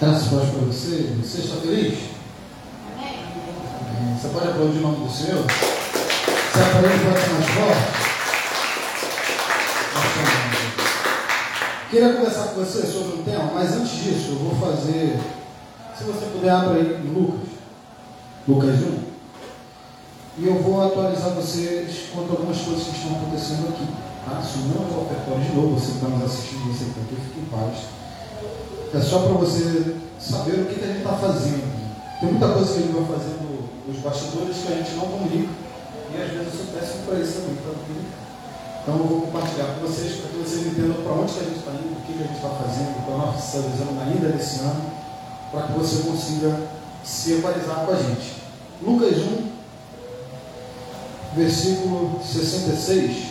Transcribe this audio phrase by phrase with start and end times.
[0.00, 1.14] Graças a Deus para você.
[1.22, 1.98] Você está feliz?
[2.96, 4.16] Amém.
[4.16, 5.44] Você pode aplaudir o nome do Senhor?
[5.44, 8.00] Se a parede pode ser mais forte?
[11.90, 15.20] Queria conversar com você sobre um tema, mas antes disso, eu vou fazer.
[15.98, 17.50] Se você puder, abra aí em Lucas.
[18.48, 18.98] Lucas 1.
[20.38, 23.86] E eu vou atualizar vocês quanto a algumas coisas que estão acontecendo aqui.
[24.24, 24.40] Tá?
[24.40, 27.16] Se não o ofertório de novo, você que está nos assistindo, você que está aqui,
[27.16, 28.00] fique em paz.
[28.92, 31.62] É só para você saber o que, que a gente está fazendo.
[32.20, 35.52] Tem muita coisa que a gente vai fazendo nos bastidores que a gente não comunica.
[36.12, 38.10] E às vezes eu sou péssimo para isso também, para.
[38.82, 41.58] Então eu vou compartilhar com vocês para que vocês entendam para onde que a gente
[41.58, 44.60] está indo, o que, que a gente está fazendo, qual a nossa visão ainda desse
[44.60, 44.90] ano,
[45.52, 46.58] para que você consiga
[47.04, 48.42] se equalizar com a gente.
[48.82, 49.48] Lucas 1,
[51.36, 53.30] versículo 66.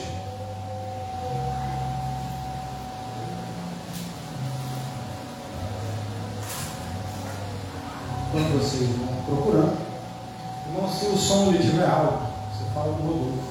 [8.31, 9.77] Quando vocês vão procurando,
[10.67, 13.43] irmão, se o som ele tiver alto, você fala com o Rodolfo.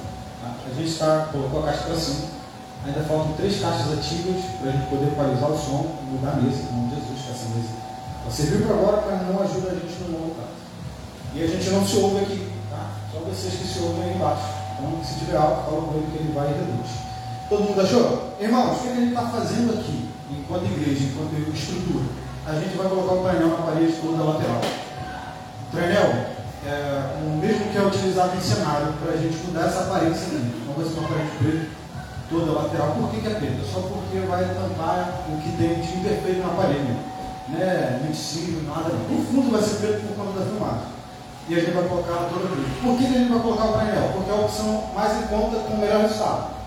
[0.42, 0.54] Tá?
[0.64, 2.38] A gente está, colocou a caixa para cima.
[2.86, 6.36] Ainda faltam três caixas antigas para a gente poder equalizar o som e mudar a
[6.36, 7.74] mesa, em nome de Jesus, essa mesa.
[8.22, 10.56] Ela serviu para agora, mas não ajuda a gente no novo caso.
[11.34, 12.90] E a gente não se ouve aqui, tá?
[13.12, 14.48] Só vocês que se ouvem aí embaixo.
[14.78, 16.90] Então, se tiver alto, fala com ele que ele vai e reduz.
[17.48, 18.34] Todo mundo achou?
[18.40, 22.28] Irmãos, o que a gente está fazendo aqui, enquanto igreja, enquanto estrutura?
[22.48, 24.60] a gente vai colocar o painel na parede toda lateral.
[25.70, 30.26] Painel é o mesmo que é utilizado em cenário para a gente mudar essa aparência.
[30.34, 31.78] Então vai ser uma parede preta
[32.30, 32.92] toda lateral.
[32.92, 33.64] Por que, que é preta?
[33.64, 36.96] Só porque vai tampar o que tem de imperfeito na parede.
[37.48, 38.00] Né?
[38.04, 38.92] Mentira, nada.
[39.08, 40.98] No fundo vai ser preto por conta da filmagem.
[41.48, 42.68] E a gente vai colocar toda preta.
[42.82, 44.10] Por que, que a gente vai colocar o painel?
[44.12, 46.58] Porque é a opção mais em conta com o melhor resultado.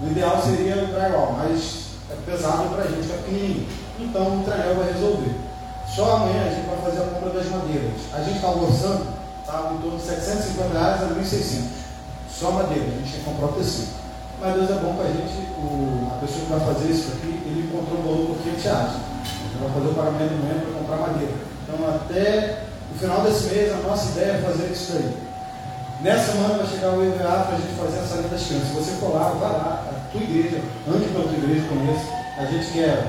[0.00, 3.66] O ideal seria o drywall, mas é pesado para a gente, é pequenininho.
[3.98, 5.34] Então o Trael vai resolver.
[5.88, 8.00] Só amanhã a gente vai fazer a compra das madeiras.
[8.14, 9.06] A gente está orçando,
[9.48, 11.64] tá, em torno de 750 reais a 1.600.
[12.30, 13.96] Só madeira, a gente tem que comprar o tecido.
[14.40, 17.42] Mas Deus é bom para a gente, o, a pessoa que vai fazer isso aqui,
[17.48, 19.00] ele encontrou um valor por que a acha.
[19.26, 21.34] Ele vai fazer o pagamento amanhã para comprar madeira.
[21.64, 22.62] Então até
[22.94, 25.28] o final desse mês a nossa ideia é fazer isso aí.
[26.00, 28.68] Nessa semana vai chegar o EVA para a gente fazer essa linha das crianças.
[28.68, 32.06] Se você for lá, vai lá, a tua igreja, ande pela tua igreja, conheça.
[32.38, 33.02] A gente quer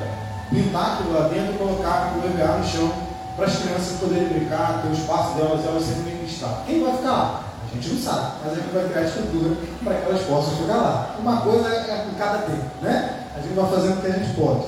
[0.50, 3.09] pintar aquilo lá dentro e colocar o EVA no chão
[3.40, 6.66] para as crianças poderem brincar, ter o espaço delas e elas serem ministradas.
[6.68, 7.44] Quem vai ficar lá?
[7.64, 10.76] A gente não sabe, mas a gente vai criar estrutura para que elas possam ficar
[10.76, 11.16] lá.
[11.20, 13.28] Uma coisa é por cada tempo, né?
[13.38, 14.66] A gente vai fazendo o que a gente pode.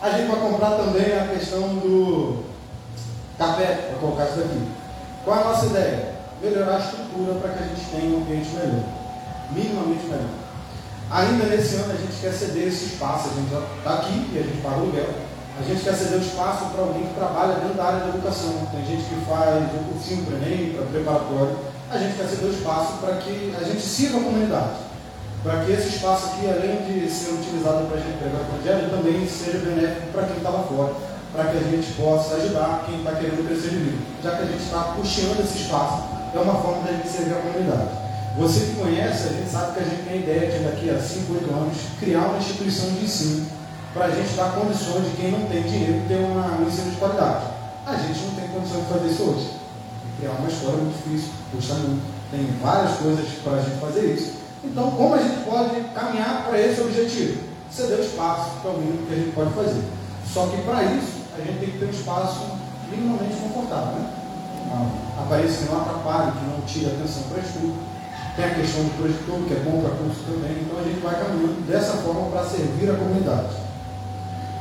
[0.00, 2.44] A gente vai comprar também a questão do
[3.38, 4.68] café, para colocar isso aqui.
[5.24, 6.14] Qual é a nossa ideia?
[6.40, 8.84] Melhorar a estrutura para que a gente tenha um ambiente melhor.
[9.50, 10.42] Minimamente melhor.
[11.10, 14.42] Ainda nesse ano a gente quer ceder esse espaço, a gente está aqui e a
[14.42, 15.31] gente paga o aluguel.
[15.58, 18.66] A gente quer ceder espaço para alguém que trabalha dentro da área da educação.
[18.72, 21.56] Tem gente que faz um cursinho para Enem, para preparatório.
[21.90, 24.80] A gente quer ceder espaço para que a gente sirva a comunidade.
[25.42, 28.90] Para que esse espaço aqui, além de ser utilizado para a gente pregar o evangelho,
[28.90, 30.94] também seja benéfico para quem está lá fora.
[31.32, 33.98] Para que a gente possa ajudar quem está querendo crescer de vida.
[34.24, 36.02] Já que a gente está puxando esse espaço,
[36.34, 37.90] é uma forma da gente servir a comunidade.
[38.38, 40.98] Você que conhece, a gente sabe que a gente tem a ideia de daqui a
[40.98, 43.61] 5, 8 anos criar uma instituição de ensino
[43.92, 46.96] para a gente dar condições de quem não tem dinheiro ter uma, um ensino de
[46.96, 47.46] qualidade.
[47.86, 49.50] A gente não tem condições de fazer isso hoje.
[50.18, 52.02] Criar uma escola é muito difícil, custa muito.
[52.30, 54.32] Tem várias coisas para a gente fazer isso.
[54.64, 57.42] Então, como a gente pode caminhar para esse objetivo?
[57.70, 59.82] Ceder o espaço, que é o mínimo que a gente pode fazer.
[60.32, 62.40] Só que para isso, a gente tem que ter um espaço
[62.90, 63.98] minimamente confortável.
[63.98, 64.10] Né?
[65.18, 67.92] Aparência que não atrapalhe, que não tire atenção para estudo
[68.36, 70.64] tem a questão do projetor, que é bom para curso também.
[70.64, 73.71] Então a gente vai caminhando dessa forma para servir a comunidade.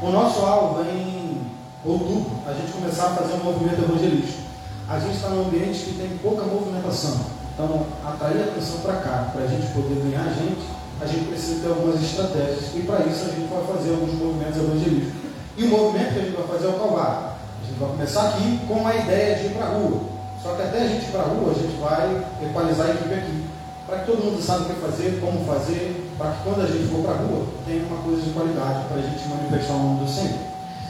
[0.02, 1.46] O nosso alvo é em
[1.86, 4.42] outubro, a gente começar a fazer um movimento evangelístico.
[4.90, 7.22] A gente está num ambiente que tem pouca movimentação.
[7.54, 10.66] Então, atrair a atenção para cá, para a gente poder ganhar gente,
[11.00, 12.74] a gente precisa ter algumas estratégias.
[12.74, 15.22] E para isso a gente vai fazer alguns movimentos evangelísticos.
[15.56, 17.18] E o movimento que a gente vai fazer é o Calvário.
[17.62, 20.02] A gente vai começar aqui com a ideia de ir para a rua.
[20.42, 23.14] Só que até a gente ir para a rua, a gente vai equalizar a equipe
[23.14, 23.51] aqui
[23.91, 26.88] para que todo mundo saiba o que fazer, como fazer, para que quando a gente
[26.88, 30.05] for para a rua, tenha uma coisa de qualidade para a gente manifestar o nome
[30.05, 30.40] do Senhor.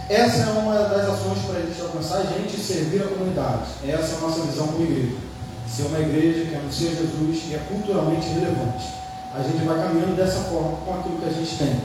[0.08, 3.74] Essa é uma das ações para a gente alcançar a gente e servir a comunidade.
[3.90, 5.18] Essa é a nossa visão como igreja.
[5.66, 8.86] Ser uma igreja que anuncia Jesus e é culturalmente relevante.
[9.34, 11.82] A gente vai caminhando dessa forma com aquilo que a gente tem.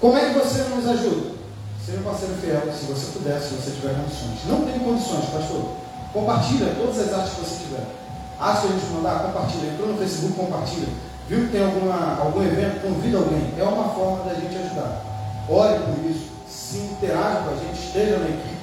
[0.00, 1.36] Como é que você nos ajuda?
[1.84, 4.40] Seja um parceiro fiel, se você puder, se você tiver condições.
[4.48, 5.68] Não tem condições, pastor.
[6.14, 8.07] Compartilha todas as artes que você tiver.
[8.38, 9.72] Que a gente mandar, compartilha.
[9.72, 10.88] Entrou no Facebook, compartilha.
[11.28, 13.52] Viu que tem alguma, algum evento, convida alguém.
[13.58, 15.02] É uma forma da gente ajudar.
[15.48, 18.58] Ore por isso, se interaja com a gente, esteja na equipe.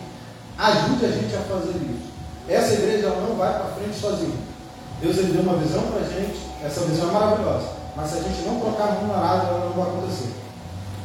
[0.58, 2.08] Ajude a gente a fazer isso.
[2.48, 4.38] Essa igreja não vai para frente sozinha.
[5.02, 7.68] Deus ele deu uma visão para a gente, essa visão é maravilhosa.
[7.96, 10.34] Mas se a gente não colocar a mão na ela não vai acontecer.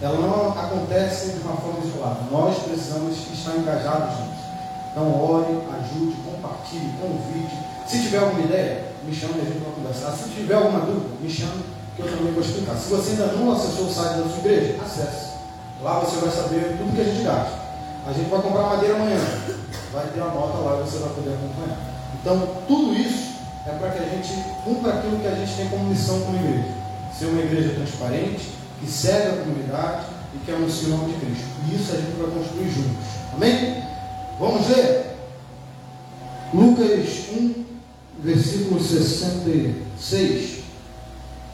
[0.01, 2.21] Ela não acontece de uma forma isolada.
[2.31, 4.41] Nós precisamos estar engajados juntos.
[4.91, 7.70] Então ore, ajude, compartilhe, convide.
[7.91, 10.13] Se tiver alguma ideia, me chame e a gente vai conversar.
[10.13, 11.65] Se tiver alguma dúvida, me chame
[11.97, 12.77] que eu também vou explicar.
[12.77, 15.31] Se você ainda não acessou o site da sua igreja, acesse.
[15.83, 17.59] Lá você vai saber tudo que a gente gasta.
[18.07, 19.19] A gente vai comprar madeira amanhã.
[19.93, 21.79] Vai ter a nota lá e você vai poder acompanhar.
[22.21, 23.35] Então, tudo isso
[23.67, 26.69] é para que a gente cumpra aquilo que a gente tem como missão como igreja.
[27.19, 31.49] Ser uma igreja transparente, que serve a comunidade e que anuncia o nome de Cristo.
[31.67, 33.05] E isso a gente vai construir juntos.
[33.35, 33.83] Amém?
[34.39, 35.11] Vamos ler?
[36.55, 37.70] Lucas 1,
[38.23, 40.63] versículo 66,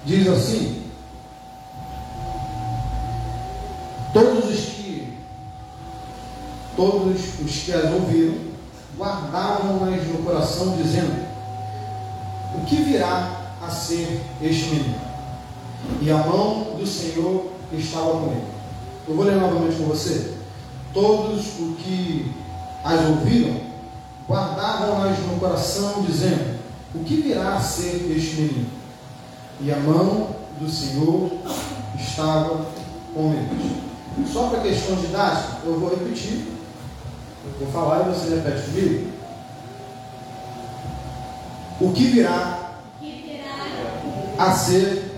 [0.04, 0.82] diz assim:
[4.12, 5.12] Todos os que
[6.76, 8.34] todos os que as ouviram
[8.98, 11.26] guardavam-nas no coração, dizendo:
[12.54, 15.06] O que virá a ser este menino?
[16.00, 18.44] E a mão do Senhor estava com ele.
[19.08, 20.34] Eu vou ler novamente com você.
[20.92, 22.32] Todos os que
[22.82, 23.60] as ouviram
[24.28, 26.55] guardavam-nas no coração, dizendo:
[26.96, 28.66] O que virá a ser este menino?
[29.60, 31.31] E a mão do Senhor
[31.98, 32.66] estava
[33.14, 34.32] com eles.
[34.32, 36.46] Só para questão didática, eu vou repetir.
[37.44, 39.12] Eu vou falar e você repete comigo.
[41.78, 42.72] O que virá,
[44.38, 45.12] a, ser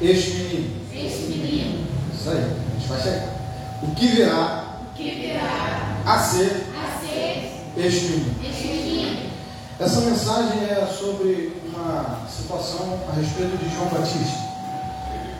[0.00, 0.84] este menino?
[2.12, 3.36] Isso aí, a gente vai chegar.
[3.82, 4.80] O que virá,
[6.04, 6.66] a, ser
[7.76, 8.34] este menino?
[9.78, 14.46] Essa mensagem é sobre uma situação a respeito de João Batista.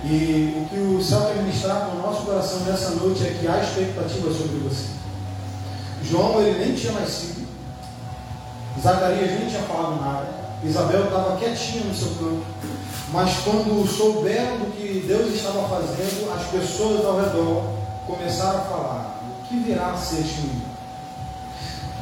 [0.05, 3.63] E o que o céu quer ministrar no nosso coração nessa noite é que há
[3.63, 4.89] expectativa sobre você.
[6.05, 7.49] João ele nem tinha nascido,
[8.81, 10.29] Zacarias nem tinha falado nada,
[10.63, 12.45] Isabel estava quietinha no seu canto,
[13.13, 17.65] mas quando souberam do que Deus estava fazendo, as pessoas ao redor
[18.07, 20.76] começaram a falar: o que virá a ser este menino?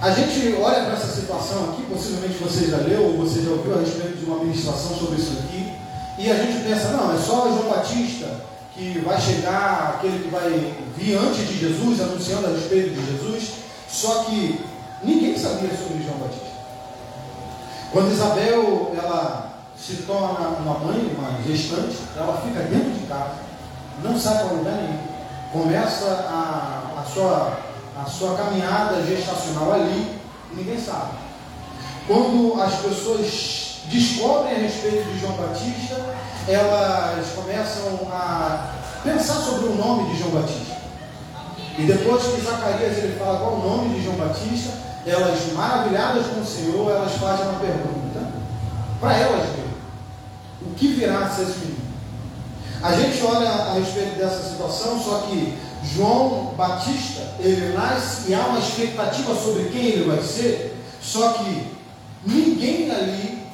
[0.04, 3.74] A gente olha para essa situação aqui, possivelmente você já leu ou você já ouviu
[3.74, 5.72] a respeito de uma ministração sobre isso aqui.
[6.18, 8.28] E a gente pensa, não, é só João Batista
[8.74, 13.52] que vai chegar, aquele que vai vir antes de Jesus, anunciando a respeito de Jesus.
[13.88, 14.60] Só que
[15.02, 16.52] ninguém sabia sobre João Batista.
[17.90, 23.36] Quando Isabel ela se torna uma mãe, uma gestante, ela fica dentro de casa,
[24.02, 24.98] não sai para lugar nenhum.
[25.50, 27.56] Começa a, a, sua,
[27.96, 30.18] a sua caminhada gestacional ali,
[30.54, 31.12] ninguém sabe.
[32.06, 36.00] Quando as pessoas descobrem a respeito de João Batista,
[36.48, 40.74] elas começam a pensar sobre o nome de João Batista.
[41.78, 44.72] E depois que Zacarias ele fala qual o nome de João Batista,
[45.06, 48.32] elas, maravilhadas com o Senhor, elas fazem uma pergunta
[49.00, 49.48] para elas.
[50.62, 51.84] O que virá a ser esse menino?
[52.82, 55.58] A gente olha a respeito dessa situação, só que
[55.94, 61.68] João Batista, ele nasce e há uma expectativa sobre quem ele vai ser, só que
[62.26, 63.44] ninguém ali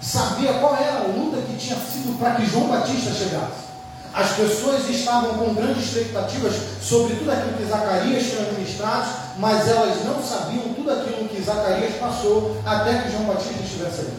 [0.00, 3.64] sabia qual era a luta que tinha sido para que João Batista chegasse.
[4.12, 10.04] As pessoas estavam com grandes expectativas sobre tudo aquilo que Zacarias tinha ministrado, mas elas
[10.04, 14.14] não sabiam tudo aquilo que Zacarias passou até que João Batista estivesse ali.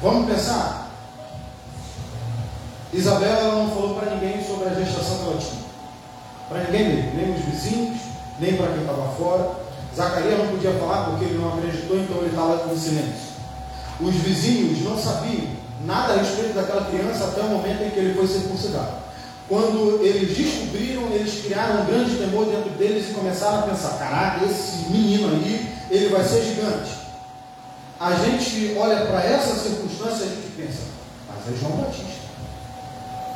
[0.00, 0.88] Vamos pensar?
[2.92, 5.68] Isabela não falou para ninguém sobre a gestação que ela tinha.
[6.48, 7.98] Para ninguém mesmo, nem os vizinhos,
[8.40, 9.50] nem para quem estava fora.
[9.94, 13.28] Zacarias não podia falar porque ele não acreditou, então ele estava em silêncio.
[14.00, 15.48] Os vizinhos não sabiam
[15.84, 19.08] nada a respeito daquela criança até o momento em que ele foi circuncidado.
[19.48, 24.44] Quando eles descobriram, eles criaram um grande temor dentro deles e começaram a pensar: caraca,
[24.44, 26.90] esse menino aí, ele vai ser gigante.
[27.98, 30.82] A gente olha para essa circunstância e a gente pensa:
[31.26, 32.17] mas é João Batista.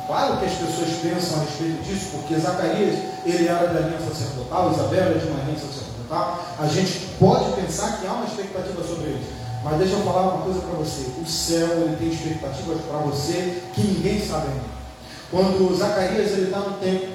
[0.05, 4.71] Claro que as pessoas pensam a respeito disso, porque Zacarias, ele era da linha sacerdotal,
[4.71, 6.45] Isabel era de uma linha sacerdotal.
[6.59, 9.27] A gente pode pensar que há uma expectativa sobre eles.
[9.63, 11.09] Mas deixa eu falar uma coisa para você.
[11.21, 14.73] O céu ele tem expectativas para você que ninguém sabe ainda.
[15.31, 17.07] Quando Zacarias ele está no templo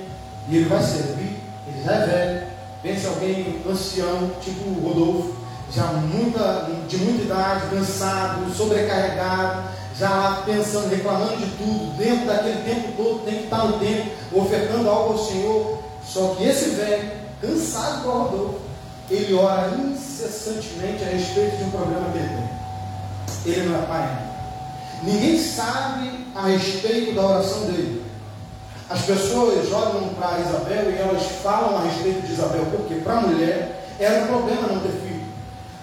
[0.49, 2.47] e ele vai servir, ele já é velho.
[2.83, 5.35] Pensa alguém ancião, tipo Rodolfo,
[5.71, 9.69] já muita, de muita idade, cansado, sobrecarregado,
[9.99, 14.89] já pensando, reclamando de tudo, dentro daquele tempo todo, tem que estar no templo, ofertando
[14.89, 15.79] algo ao Senhor.
[16.05, 18.61] Só que esse velho, cansado igual Rodolfo,
[19.11, 23.53] ele ora incessantemente a respeito de um problema que ele tem.
[23.53, 24.29] Ele não é pai ainda.
[25.03, 28.05] Ninguém sabe a respeito da oração dele.
[28.91, 33.21] As pessoas olham para Isabel e elas falam a respeito de Isabel, porque para a
[33.21, 35.08] mulher Era um problema não ter filho.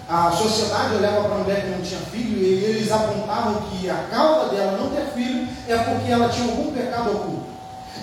[0.08, 4.06] A sociedade olhava para a mulher que não tinha filho e eles apontavam que a
[4.08, 7.46] causa dela não ter filho é porque ela tinha algum pecado oculto.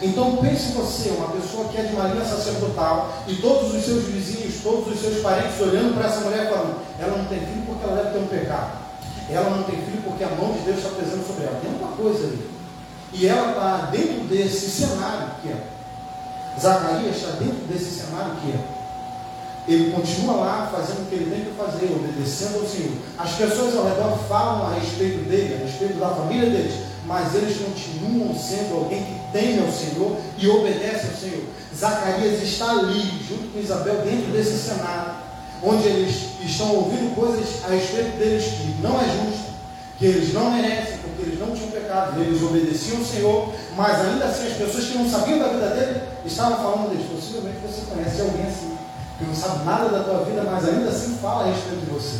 [0.01, 4.03] Então pense você, uma pessoa que é de uma linha sacerdotal, e todos os seus
[4.03, 7.85] vizinhos, todos os seus parentes olhando para essa mulher falando, ela não tem filho porque
[7.85, 8.83] ela deve ter um pecado.
[9.29, 11.57] Ela não tem filho porque a mão de Deus está pesando sobre ela.
[11.61, 12.51] Tem uma coisa ali.
[13.13, 15.63] E ela está dentro desse cenário que é.
[16.59, 18.72] Zacarias está dentro desse cenário que é
[19.67, 22.91] ele continua lá fazendo o que ele tem que fazer, obedecendo ao Senhor.
[23.17, 26.73] As pessoas ao redor falam a respeito dele, a respeito da família deles,
[27.05, 31.43] mas eles continuam sendo alguém que teme ao Senhor e obedece ao Senhor.
[31.75, 35.13] Zacarias está ali, junto com Isabel, dentro desse cenário,
[35.63, 39.53] onde eles estão ouvindo coisas a respeito deles que não é justo,
[39.97, 44.25] que eles não merecem, porque eles não tinham pecado, eles obedeciam ao Senhor, mas ainda
[44.25, 47.07] assim as pessoas que não sabiam da vida dele estavam falando deles.
[47.09, 48.72] Possivelmente você conhece alguém assim
[49.23, 52.19] que não sabe nada da tua vida, mas ainda assim fala a respeito de você.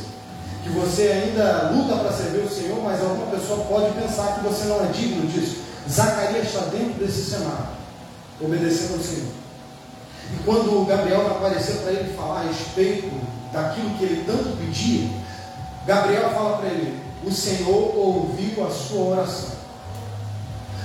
[0.64, 4.66] Que você ainda luta para servir o Senhor, mas alguma pessoa pode pensar que você
[4.66, 5.58] não é digno disso.
[5.90, 7.68] Zacarias está dentro desse cenário,
[8.40, 9.34] obedecendo ao Senhor.
[10.32, 13.12] E quando Gabriel apareceu para ele falar a respeito
[13.52, 15.10] daquilo que ele tanto pedia,
[15.86, 19.64] Gabriel fala para ele: O Senhor ouviu a sua oração.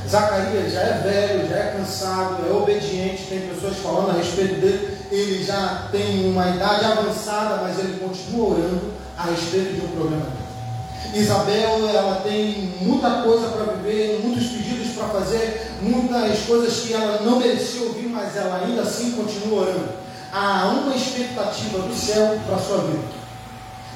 [0.09, 4.98] Zacarias já é velho, já é cansado, é obediente, tem pessoas falando a respeito dele,
[5.11, 10.23] ele já tem uma idade avançada, mas ele continua orando a respeito de um problema
[10.23, 10.49] dele.
[11.15, 17.23] Isabel, ela tem muita coisa para viver, muitos pedidos para fazer, muitas coisas que ela
[17.23, 19.88] não merecia ouvir, mas ela ainda assim continua orando.
[20.33, 23.19] Há uma expectativa do céu para a sua vida.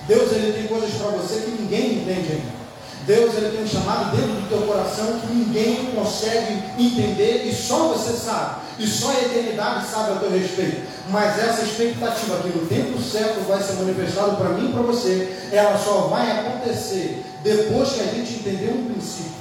[0.09, 2.63] Deus ele tem coisas para você que ninguém entende ainda.
[3.07, 7.89] Deus ele tem um chamado dentro do teu coração que ninguém consegue entender e só
[7.89, 8.63] você sabe.
[8.79, 10.87] E só a eternidade sabe a teu respeito.
[11.09, 15.49] Mas essa expectativa que no tempo certo vai ser manifestado para mim e para você,
[15.51, 19.33] ela só vai acontecer depois que a gente entender um princípio.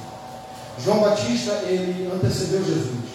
[0.83, 3.11] João Batista, ele antecedeu Jesus.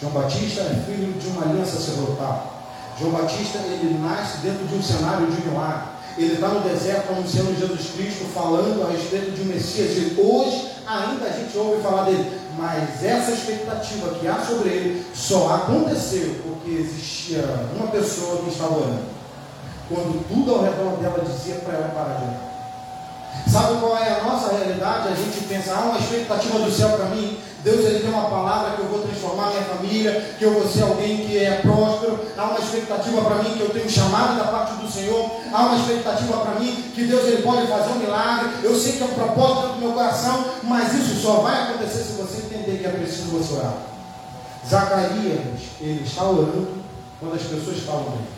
[0.00, 2.62] João Batista é filho de uma linha sacerdotal.
[3.00, 5.96] João Batista, ele nasce dentro de um cenário de milagre.
[6.16, 9.96] Ele está no deserto anunciando Jesus Cristo, falando a respeito de um Messias.
[9.96, 12.30] E hoje ainda a gente ouve falar dele.
[12.56, 17.44] Mas essa expectativa que há sobre ele só aconteceu porque existia
[17.76, 19.16] uma pessoa que estava orando.
[19.88, 22.56] Quando tudo ao redor dela dizia para ela parar de orar.
[23.46, 25.08] Sabe qual é a nossa realidade?
[25.08, 27.38] A gente pensa, há uma expectativa do céu para mim.
[27.62, 30.82] Deus ele tem uma palavra que eu vou transformar minha família, que eu vou ser
[30.82, 32.18] alguém que é próspero.
[32.36, 35.30] Há uma expectativa para mim que eu tenho chamado da parte do Senhor.
[35.52, 38.50] Há uma expectativa para mim que Deus ele pode fazer um milagre.
[38.64, 42.12] Eu sei que é um propósito do meu coração, mas isso só vai acontecer se
[42.12, 43.95] você entender que é preciso você orar.
[44.68, 45.40] Zacarias,
[45.80, 46.68] ele está orando
[47.20, 48.28] quando as pessoas falam dele.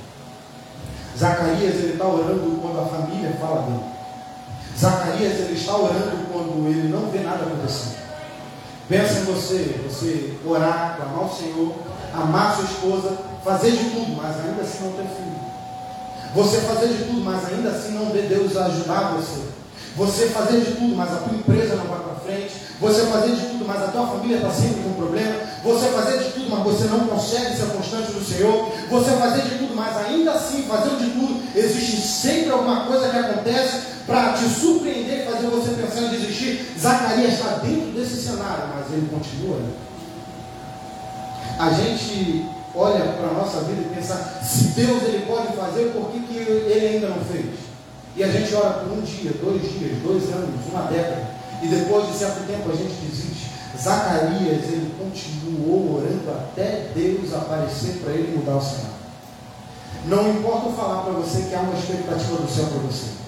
[1.19, 3.99] Zacarias, ele está orando quando a família fala dele.
[4.79, 7.99] Zacarias ele está orando quando ele não vê nada acontecendo.
[8.89, 11.75] Pensa em você, você orar, clamar ao Senhor,
[12.15, 15.39] amar sua esposa, fazer de tudo, mas ainda assim não ter filho.
[16.35, 19.43] Você fazer de tudo, mas ainda assim não ver Deus ajudar você.
[19.99, 22.55] Você fazer de tudo, mas a tua empresa não vai para frente.
[22.81, 25.35] Você fazer de tudo, mas a tua família está sempre com problema.
[25.65, 28.71] Você fazer de tudo, mas você não consegue ser constante no Senhor.
[28.89, 33.19] Você fazer de tudo, mas ainda assim, fazendo de tudo, existe sempre alguma coisa que
[33.19, 36.75] acontece para te surpreender e fazer você pensar em desistir.
[36.79, 39.61] Zacarias está dentro desse cenário, mas ele continua.
[41.59, 44.15] A gente olha para a nossa vida e pensa,
[44.45, 47.68] se Deus ele pode fazer, por que, que ele ainda não fez?
[48.19, 51.31] E a gente ora por um dia, dois dias, dois anos, uma década,
[51.63, 53.49] e depois de certo tempo a gente desiste.
[53.81, 58.99] Zacarias, ele continuou orando até Deus aparecer para ele mudar o cenário.
[60.07, 63.19] Não importa eu falar para você que há uma expectativa do céu para você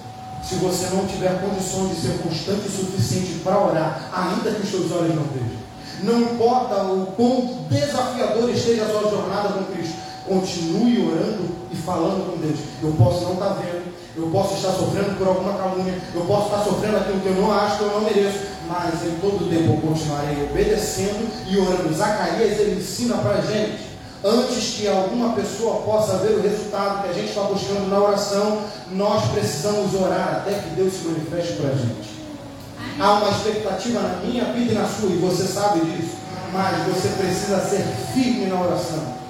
[0.43, 4.69] se você não tiver condições de ser constante o suficiente para orar, ainda que os
[4.69, 5.61] seus olhos não vejam.
[6.03, 9.95] Não importa o quão desafiador esteja a sua jornada com Cristo,
[10.27, 12.59] continue orando e falando com Deus.
[12.81, 13.80] Eu posso não estar tá vendo,
[14.15, 17.51] eu posso estar sofrendo por alguma calúnia, eu posso estar sofrendo aquilo que eu não
[17.51, 21.93] acho que eu não mereço, mas em todo tempo eu continuarei obedecendo e orando.
[21.93, 23.91] Zacarias ele ensina para a gente
[24.23, 28.61] Antes que alguma pessoa possa ver o resultado que a gente está buscando na oração,
[28.91, 32.21] nós precisamos orar até que Deus se manifeste para a gente.
[32.99, 36.17] Há uma expectativa na minha vida e na sua, e você sabe disso,
[36.53, 39.20] mas você precisa ser firme na oração.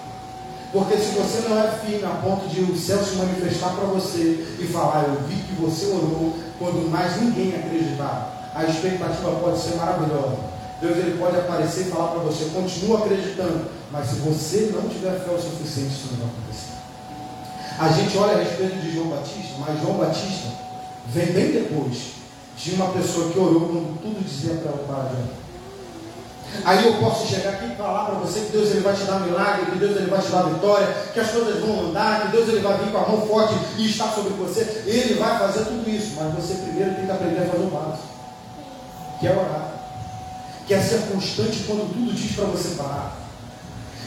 [0.71, 4.57] Porque se você não é firme a ponto de o céu se manifestar para você
[4.57, 9.75] e falar, eu vi que você orou, quando mais ninguém acreditar, a expectativa pode ser
[9.75, 10.37] maravilhosa.
[10.79, 15.19] Deus ele pode aparecer e falar para você, continua acreditando, mas se você não tiver
[15.19, 16.71] fé o suficiente, isso não vai acontecer.
[17.77, 20.49] A gente olha a respeito de João Batista, mas João Batista
[21.07, 21.97] vem bem depois
[22.55, 25.11] de uma pessoa que orou quando tudo dizia para ela
[26.63, 29.21] Aí eu posso chegar aqui e falar para você que Deus ele vai te dar
[29.21, 32.49] milagre, que Deus ele vai te dar vitória, que as coisas vão andar, que Deus
[32.49, 34.83] ele vai vir com a mão forte e estar sobre você.
[34.85, 38.07] Ele vai fazer tudo isso, mas você primeiro tem que aprender a fazer o básico,
[39.19, 39.71] que é orar,
[40.67, 43.17] que é ser constante quando tudo diz para você parar,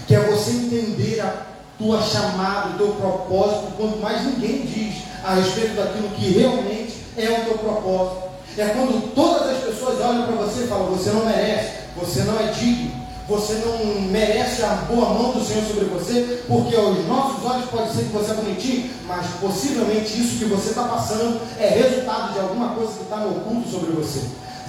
[0.07, 5.35] que é você entender a tua chamada, o teu propósito, quando mais ninguém diz a
[5.35, 8.25] respeito daquilo que realmente é o teu propósito.
[8.57, 12.39] É quando todas as pessoas olham para você e falam: você não merece, você não
[12.39, 17.45] é digno, você não merece a boa mão do Senhor sobre você, porque aos nossos
[17.45, 21.69] olhos pode ser que você é bonitinho, mas possivelmente isso que você está passando é
[21.69, 24.21] resultado de alguma coisa que está no oculto sobre você.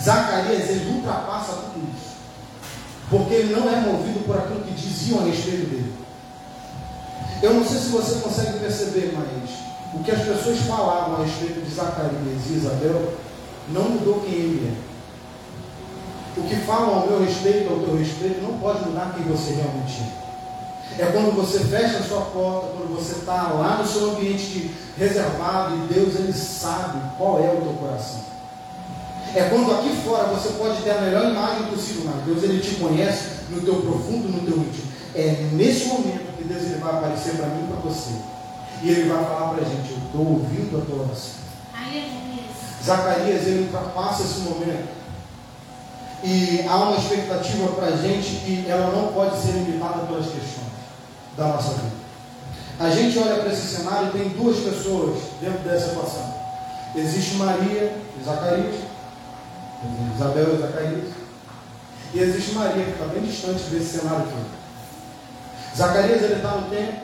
[0.01, 2.15] Zacarias, ele ultrapassa tudo isso,
[3.09, 5.93] porque ele não é movido por aquilo que diziam a respeito dele.
[7.41, 9.49] Eu não sei se você consegue perceber, mas
[9.93, 13.13] o que as pessoas falavam a respeito de Zacarias e Isabel
[13.69, 14.84] não mudou quem ele é.
[16.37, 20.01] O que falam ao meu respeito, ao teu respeito, não pode mudar quem você realmente
[20.01, 20.25] é.
[20.97, 25.75] É quando você fecha a sua porta, quando você está lá no seu ambiente reservado
[25.75, 28.21] e Deus ele sabe qual é o teu coração.
[29.35, 32.75] É quando aqui fora você pode ter a melhor imagem possível, mas Deus ele te
[32.75, 34.91] conhece no teu profundo, no teu íntimo.
[35.13, 38.11] É nesse momento que Deus ele vai aparecer para mim e para você.
[38.81, 41.31] E ele vai falar para a gente, eu estou ouvindo a tua oração.
[42.83, 45.04] Zacarias, ele ultrapassa esse momento.
[46.23, 50.65] E há uma expectativa para a gente que ela não pode ser limitada pelas questões
[51.37, 52.05] da nossa vida.
[52.79, 56.33] A gente olha para esse cenário e tem duas pessoas dentro dessa equação.
[56.95, 58.75] Existe Maria e Zacarias,
[60.15, 61.07] Isabel e Zacarias,
[62.13, 65.77] e existe Maria, que está bem distante desse cenário aqui.
[65.77, 66.99] Zacarias ele está no templo,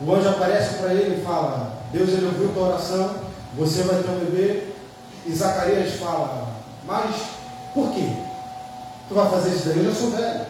[0.00, 3.14] o anjo aparece para ele e fala: Deus ele ouviu tua oração,
[3.56, 4.68] você vai ter um bebê,
[5.26, 6.48] e Zacarias fala,
[6.84, 7.14] mas
[7.74, 8.08] por quê?
[9.12, 9.84] Tu vai fazer isso daí?
[9.84, 10.46] Eu já sou velho.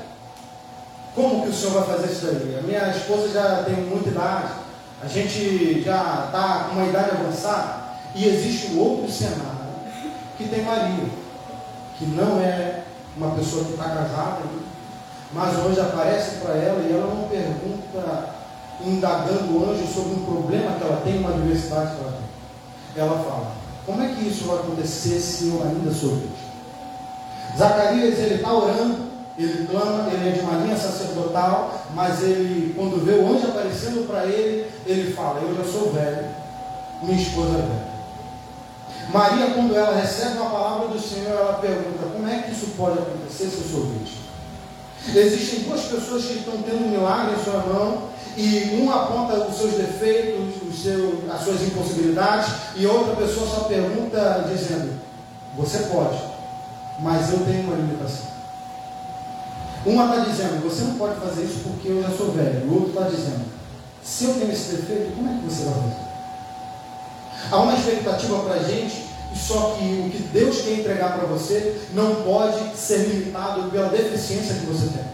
[1.17, 2.59] Como que o senhor vai fazer isso daí?
[2.61, 4.53] A minha esposa já tem muita idade,
[5.03, 7.75] a gente já está com uma idade avançada,
[8.15, 9.43] e existe um outro cenário
[10.39, 11.07] que tem Maria,
[11.99, 12.85] que não é
[13.17, 14.43] uma pessoa que está casada,
[15.33, 18.29] mas o anjo aparece para ela e ela não pergunta,
[18.87, 23.03] indagando o anjo sobre um problema que ela tem, uma adversidade que ela tem.
[23.03, 23.53] Ela fala,
[23.85, 26.52] como é que isso vai acontecer se eu ainda sou virgem?
[27.57, 28.97] Zacarias, ele está orando,
[29.39, 34.07] ele clama, ele é de uma linha sacerdotal, mas ele, quando vê o anjo aparecendo
[34.07, 36.27] para ele, ele fala, eu já sou velho,
[37.03, 37.93] minha esposa é velha.
[39.13, 42.99] Maria, quando ela recebe uma palavra do Senhor, ela pergunta, como é que isso pode
[42.99, 44.23] acontecer se eu sou virgem?
[45.15, 49.59] Existem duas pessoas que estão tendo um milagre em sua mão, e um aponta os
[49.59, 54.99] seus defeitos, os seus, as suas impossibilidades, e outra pessoa só pergunta dizendo:
[55.57, 56.17] Você pode,
[56.99, 58.33] mas eu tenho uma limitação.
[59.85, 62.69] Uma está dizendo: Você não pode fazer isso porque eu já sou velho.
[62.69, 63.45] O outro está dizendo:
[64.03, 66.03] Se eu tenho esse defeito, como é que você vai fazer?
[67.51, 71.83] Há uma expectativa para a gente, só que o que Deus quer entregar para você
[71.93, 75.13] não pode ser limitado pela deficiência que você tem.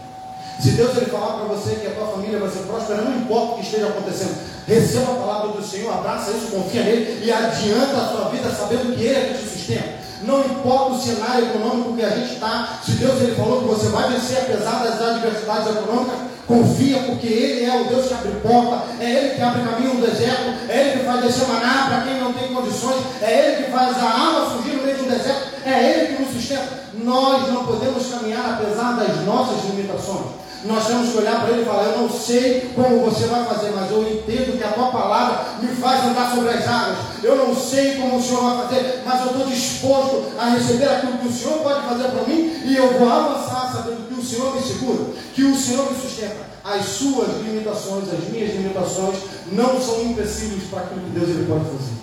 [0.59, 3.53] Se Deus ele falar para você que a tua família vai ser próspera, não importa
[3.53, 4.37] o que esteja acontecendo,
[4.67, 8.93] receba a palavra do Senhor, abraça isso, confia nele e adianta a sua vida sabendo
[8.93, 9.98] que Ele é que te sustenta.
[10.21, 13.87] Não importa o cenário econômico que a gente está, se Deus ele falou que você
[13.87, 18.83] vai vencer apesar das adversidades econômicas, confia, porque Ele é o Deus que abre porta,
[18.99, 22.19] é Ele que abre caminho no deserto, é Ele que faz descer maná para quem
[22.19, 25.93] não tem condições, é Ele que faz a água surgir no meio do deserto, é
[25.93, 26.79] Ele que nos sustenta.
[26.95, 30.38] Nós não podemos caminhar apesar das nossas limitações.
[30.65, 33.71] Nós temos que olhar para ele e falar: Eu não sei como você vai fazer,
[33.71, 36.97] mas eu entendo que a tua palavra me faz andar sobre as águas.
[37.23, 41.17] Eu não sei como o Senhor vai fazer, mas eu estou disposto a receber aquilo
[41.19, 44.53] que o Senhor pode fazer para mim e eu vou avançar sabendo que o Senhor
[44.53, 46.49] me segura, que o Senhor me sustenta.
[46.63, 49.15] As suas limitações, as minhas limitações,
[49.51, 51.99] não são empecilhos para aquilo que Deus ele pode fazer.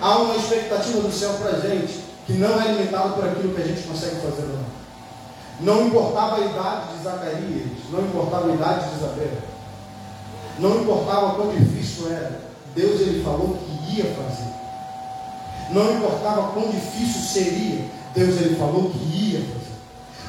[0.00, 3.62] Há uma expectativa do céu para a gente que não é limitada por aquilo que
[3.62, 4.42] a gente consegue fazer
[5.60, 5.86] não.
[5.86, 9.38] Importava a idade de Zacarias, não importava a idade de Isabel,
[10.58, 12.40] não importava quão difícil era,
[12.74, 14.52] Deus ele falou que ia fazer.
[15.70, 17.84] Não importava quão difícil seria,
[18.14, 19.72] Deus ele falou que ia fazer.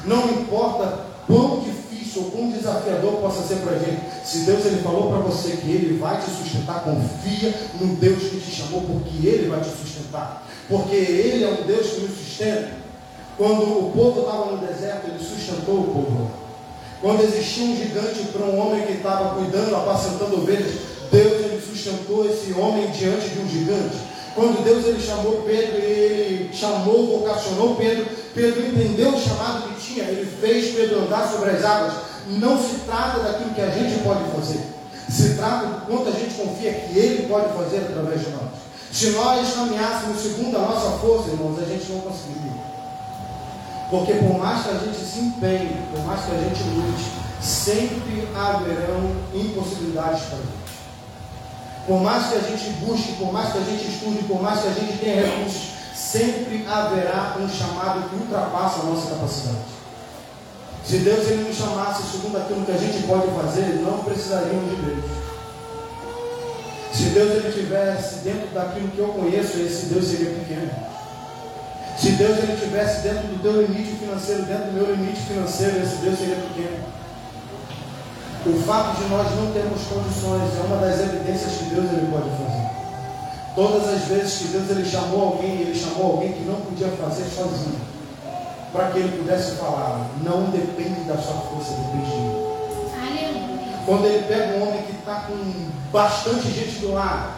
[0.04, 4.82] Não importa quão difícil ou quão desafiador possa ser para a gente, se Deus ele
[4.82, 9.26] falou para você que ele vai te sustentar, confia no Deus que te chamou, porque
[9.26, 10.46] ele vai te sustentar.
[10.68, 12.83] Porque ele é um Deus que nos sustenta.
[13.36, 16.30] Quando o povo estava no deserto, ele sustentou o povo.
[17.00, 20.72] Quando existia um gigante para um homem que estava cuidando, apacentando ovelhas,
[21.10, 23.96] Deus ele sustentou esse homem diante de um gigante.
[24.34, 30.04] Quando Deus ele chamou Pedro, ele chamou, vocacionou Pedro, Pedro entendeu o chamado que tinha,
[30.04, 31.94] ele fez Pedro andar sobre as águas.
[32.26, 34.60] Não se trata daquilo que a gente pode fazer,
[35.10, 38.50] se trata do quanto a gente confia que ele pode fazer através de nós.
[38.90, 42.63] Se nós caminhássemos segundo a nossa força, irmãos, a gente não conseguiria.
[43.94, 48.28] Porque por mais que a gente se empenhe, por mais que a gente lute, sempre
[48.34, 50.74] haverão impossibilidades para gente.
[51.86, 54.66] Por mais que a gente busque, por mais que a gente estude, por mais que
[54.66, 59.58] a gente tenha recursos, sempre haverá um chamado que ultrapassa a nossa capacidade.
[60.84, 64.82] Se Deus ele nos chamasse segundo aquilo que a gente pode fazer, não precisaríamos de
[64.82, 65.04] Deus.
[66.92, 70.93] Se Deus ele tivesse dentro daquilo que eu conheço, esse Deus seria pequeno.
[71.96, 75.96] Se Deus ele tivesse dentro do teu limite financeiro, dentro do meu limite financeiro, esse
[75.96, 76.84] Deus seria pequeno.
[78.46, 82.28] O fato de nós não termos condições é uma das evidências que Deus ele pode
[82.30, 82.64] fazer.
[83.54, 87.24] Todas as vezes que Deus ele chamou alguém, ele chamou alguém que não podia fazer
[87.24, 87.80] sozinho,
[88.72, 90.10] para que ele pudesse falar.
[90.22, 92.44] Não depende da sua força, depende de mim.
[93.86, 97.34] Quando ele pega um homem que está com bastante gente do lado,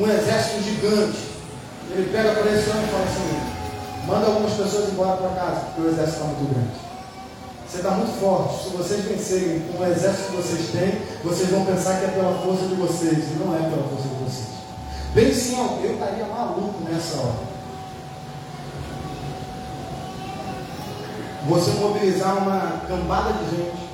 [0.00, 1.18] um exército gigante,
[1.90, 3.59] ele pega para esse homem e fala assim:
[4.06, 6.90] manda algumas pessoas embora para casa, porque o exército está muito grande.
[7.70, 8.64] Você está muito forte.
[8.64, 12.34] Se vocês vencerem com o exército que vocês têm, vocês vão pensar que é pela
[12.42, 13.30] força de vocês.
[13.30, 14.48] E não é pela força de vocês.
[15.14, 17.50] Bem sim, eu estaria maluco nessa hora.
[21.48, 23.88] Você mobilizar uma cambada de gente,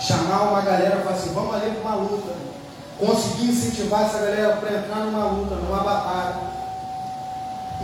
[0.00, 2.32] chamar uma galera e falar assim, vamos ali para uma luta.
[2.98, 6.63] Conseguir incentivar essa galera para entrar numa luta, numa batalha.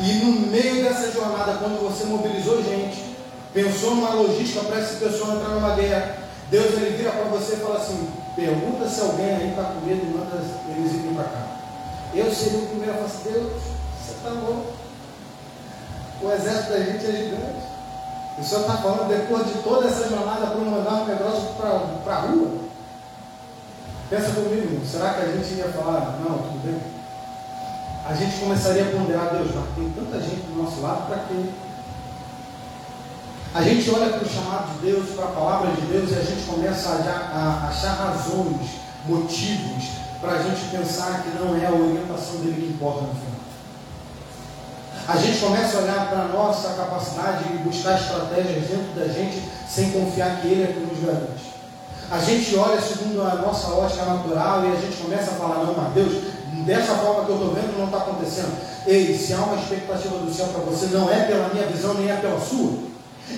[0.01, 3.15] E no meio dessa jornada, quando você mobilizou gente,
[3.53, 6.17] pensou numa logística para essa pessoa entrar numa guerra.
[6.51, 10.01] Deus ele vira para você e fala assim: pergunta se alguém aí está com medo
[10.03, 11.47] e manda eles irem para cá.
[12.15, 14.73] Eu seria o primeiro a falar assim: Deus, você está louco.
[16.23, 17.71] O exército da gente é gigante.
[18.39, 22.21] O Senhor está falando depois de toda essa jornada para mandar um negócio para a
[22.21, 22.49] rua?
[24.09, 26.90] Pensa comigo, será que a gente ia falar, não, tudo bem?
[28.11, 31.45] A gente começaria a ponderar, Deus, mas tem tanta gente do nosso lado, para quê?
[33.55, 36.23] A gente olha para o chamado de Deus, para a palavra de Deus, e a
[36.23, 38.67] gente começa a, a achar razões,
[39.07, 43.41] motivos, para a gente pensar que não é a orientação dele que importa no final.
[45.07, 49.41] A gente começa a olhar para a nossa capacidade e buscar estratégias dentro da gente
[49.69, 51.51] sem confiar que Ele é que nos garante.
[52.11, 55.75] A gente olha segundo a nossa ótica natural e a gente começa a falar, não,
[55.75, 56.40] mas Deus,
[56.71, 58.57] dessa forma que eu estou vendo não está acontecendo.
[58.87, 62.09] Ei, se há uma expectativa do céu para você, não é pela minha visão nem
[62.09, 62.91] é pela sua.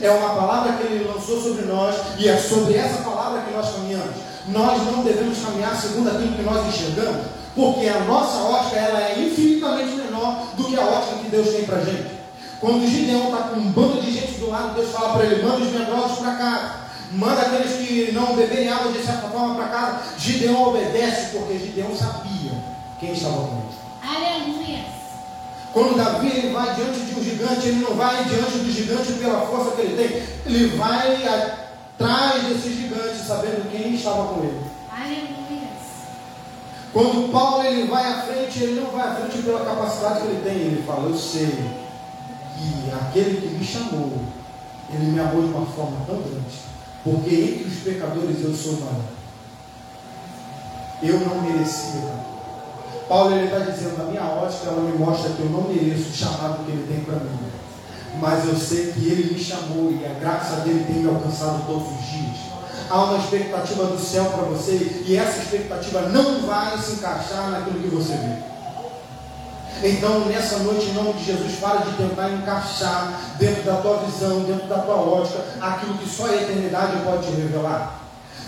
[0.02, 3.72] É uma palavra que ele lançou sobre nós e é sobre essa palavra que nós
[3.72, 4.16] caminhamos.
[4.48, 9.18] Nós não devemos caminhar segundo aquilo que nós enxergamos, porque a nossa ótica ela é
[9.18, 12.20] infinitamente menor do que a ótica que Deus tem para a gente.
[12.60, 15.64] Quando Gideão está com um bando de gente do lado, Deus fala para ele: manda
[15.64, 16.70] os medrosos para casa,
[17.12, 19.98] manda aqueles que não beberem água de certa forma para casa.
[20.18, 22.42] Gideão obedece porque Gideão sabia
[23.02, 24.16] quem estava com ele.
[24.16, 24.84] Aleluia.
[25.72, 29.40] Quando Davi ele vai diante de um gigante, ele não vai diante do gigante pela
[29.46, 34.60] força que ele tem, ele vai atrás desse gigante, sabendo quem estava com ele.
[34.88, 35.72] Aleluia.
[36.92, 40.44] Quando Paulo ele vai à frente, ele não vai à frente pela capacidade que ele
[40.44, 44.12] tem, ele fala: Eu sei que aquele que me chamou,
[44.92, 46.60] ele me amou de uma forma tão grande,
[47.02, 49.00] porque entre os pecadores eu sou maior.
[51.02, 52.31] Eu não merecia
[53.12, 56.64] Paulo está dizendo, na minha ótica, ela me mostra que eu não mereço o chamado
[56.64, 57.38] que ele tem para mim.
[58.18, 61.88] Mas eu sei que ele me chamou e a graça dele tem me alcançado todos
[61.88, 62.38] os dias.
[62.88, 67.80] Há uma expectativa do céu para você e essa expectativa não vai se encaixar naquilo
[67.80, 69.88] que você vê.
[69.90, 74.40] Então, nessa noite, em nome de Jesus, para de tentar encaixar dentro da tua visão,
[74.44, 78.00] dentro da tua ótica, aquilo que só a eternidade pode te revelar.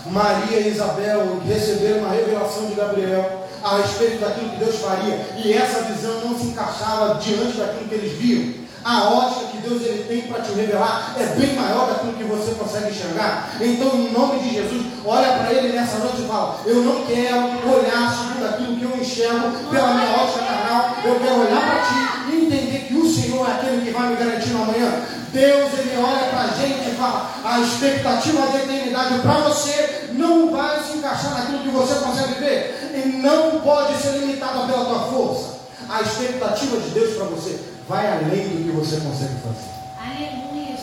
[0.07, 5.51] Maria e Isabel receberam uma revelação de Gabriel a respeito daquilo que Deus faria, e
[5.51, 8.65] essa visão não se encaixava diante daquilo que eles viam.
[8.85, 12.53] A ótica que Deus ele tem para te revelar é bem maior daquilo que você
[12.53, 13.49] consegue enxergar.
[13.59, 17.67] Então, em nome de Jesus, olha para ele nessa noite e fala: Eu não quero
[17.67, 22.31] olhar segundo aquilo que eu enxergo pela minha ótica carnal, eu quero olhar para ti
[22.31, 25.01] e entender que o Senhor é aquele que vai me garantir no amanhã.
[25.35, 30.49] Deus ele olha para a gente e fala: A expectativa da eternidade para você não
[30.49, 34.99] vai se encaixar naquilo que você consegue ver e não pode ser limitada pela tua
[35.11, 35.55] força.
[35.89, 39.75] A expectativa de Deus para você vai além do que você consegue fazer.
[39.99, 40.77] Aleluia.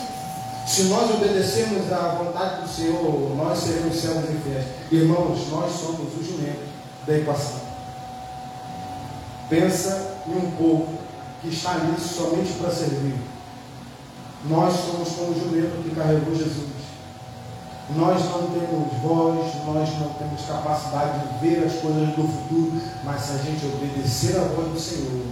[0.67, 4.65] Se nós obedecermos à vontade do Senhor, nós seremos servos e fiéis.
[4.91, 6.61] Irmãos, nós somos o jumento
[7.07, 7.59] da equação.
[9.49, 10.99] Pensa em um povo
[11.41, 13.32] que está ali somente para servir.
[14.45, 16.83] Nós somos como o jumento que carregou Jesus.
[17.95, 23.21] Nós não temos voz, nós não temos capacidade de ver as coisas do futuro, mas
[23.21, 25.25] se a gente obedecer à voz do Senhor,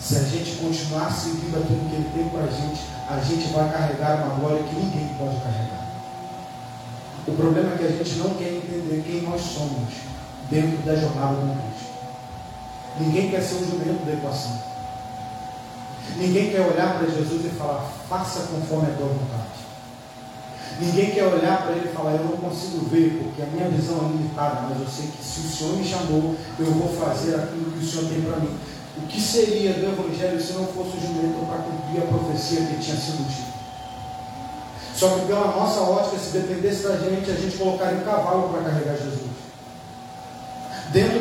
[0.00, 3.70] se a gente continuar seguindo aquilo que Ele tem para a gente, a gente vai
[3.70, 5.92] carregar uma glória que ninguém pode carregar.
[7.26, 9.88] O problema é que a gente não quer entender quem nós somos
[10.50, 11.92] dentro da jornada do Cristo.
[12.98, 14.71] Ninguém quer ser o jumento da equação.
[16.16, 19.62] Ninguém quer olhar para Jesus e falar, faça conforme a tua vontade.
[20.80, 23.98] Ninguém quer olhar para ele e falar, eu não consigo ver, porque a minha visão
[23.98, 27.72] é limitada, mas eu sei que se o Senhor me chamou, eu vou fazer aquilo
[27.72, 28.56] que o Senhor tem para mim.
[28.96, 32.82] O que seria do Evangelho se não fosse o jumento para cumprir a profecia que
[32.82, 33.52] tinha sido dita?
[34.94, 38.70] Só que pela nossa ótica, se dependesse da gente, a gente colocaria um cavalo para
[38.70, 39.31] carregar Jesus.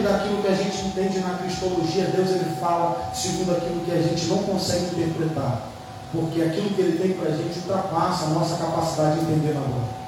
[0.02, 4.02] Dentro daquilo que a gente entende na cristologia, Deus ele fala segundo aquilo que a
[4.02, 5.68] gente não consegue interpretar.
[6.12, 9.62] Porque aquilo que ele tem para a gente ultrapassa a nossa capacidade de entender na
[9.62, 10.02] hora.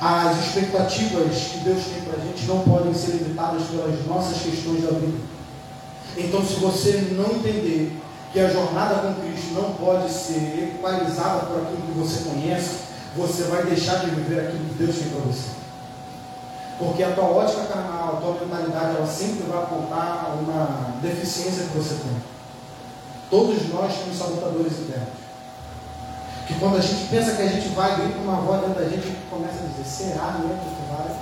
[0.00, 4.82] As expectativas que Deus tem para a gente não podem ser limitadas pelas nossas questões
[4.84, 5.18] da vida.
[6.16, 8.00] Então, se você não entender
[8.32, 12.76] que a jornada com Cristo não pode ser equalizada por aquilo que você conhece,
[13.16, 15.53] você vai deixar de viver aquilo que Deus tem para você.
[16.78, 21.78] Porque a tua ótica carnal, a tua mentalidade, ela sempre vai apontar uma deficiência que
[21.78, 22.16] você tem.
[23.30, 25.24] Todos nós temos sabotadores internos.
[26.46, 29.16] Que quando a gente pensa que a gente vai, grita uma voz dentro da gente,
[29.30, 31.16] começa a dizer, será mesmo que tu vai?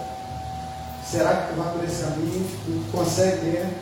[1.04, 2.50] Será que tu vai por esse caminho?
[2.64, 3.72] Tu consegue né?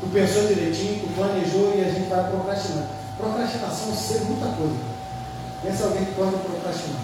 [0.00, 2.88] Tu pensou direitinho, tu planejou e a gente vai procrastinando.
[3.18, 4.78] Procrastinação ser muita coisa.
[5.62, 7.02] Pensa alguém que pode procrastinar.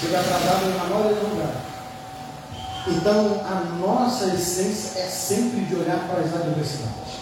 [0.00, 1.75] Chega atrasado na maioria do lugar.
[2.88, 7.16] Então, a nossa essência é sempre de olhar para as adversidades.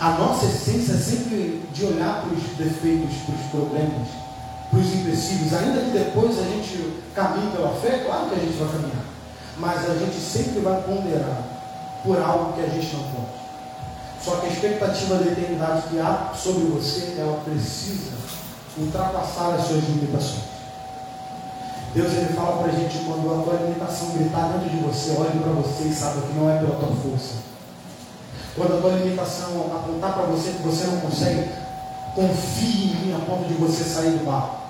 [0.00, 4.08] A nossa essência é sempre de olhar para os defeitos, para os problemas,
[4.70, 5.52] para os empecilhos.
[5.52, 9.04] Ainda que depois a gente caminhe pela fé, claro que a gente vai caminhar.
[9.58, 11.42] Mas a gente sempre vai ponderar
[12.02, 13.44] por algo que a gente não pode.
[14.24, 18.12] Só que a expectativa da eternidade que há sobre você, ela precisa
[18.78, 20.53] ultrapassar as suas limitações.
[21.94, 25.38] Deus ele fala para a gente quando a tua limitação gritar dentro de você, olhe
[25.38, 27.34] para você e saiba que não é pela tua força.
[28.56, 31.50] Quando a tua limitação apontar para você que você não consegue,
[32.16, 34.63] confie em mim a ponto de você sair do barco.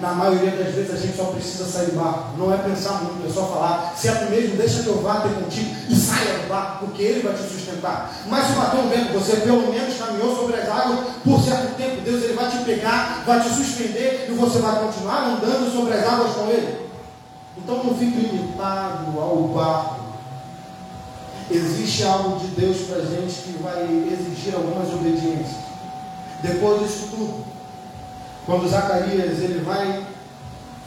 [0.00, 2.36] Na maioria das vezes a gente só precisa sair do barco.
[2.36, 3.94] Não é pensar muito, é só falar.
[3.96, 7.02] Se é tu mesmo, deixa que eu vá ter contigo e saia do barco, porque
[7.02, 8.12] ele vai te sustentar.
[8.26, 12.02] Mas se bater um vento, você pelo menos caminhou sobre as águas por certo tempo.
[12.02, 16.06] Deus ele vai te pegar, vai te suspender e você vai continuar andando sobre as
[16.06, 16.86] águas com ele.
[17.56, 19.96] Então não fique limitado ao barco.
[21.50, 25.64] Existe algo de Deus para gente que vai exigir algumas obediências.
[26.42, 27.44] Depois disso tudo,
[28.46, 30.06] quando Zacarias ele vai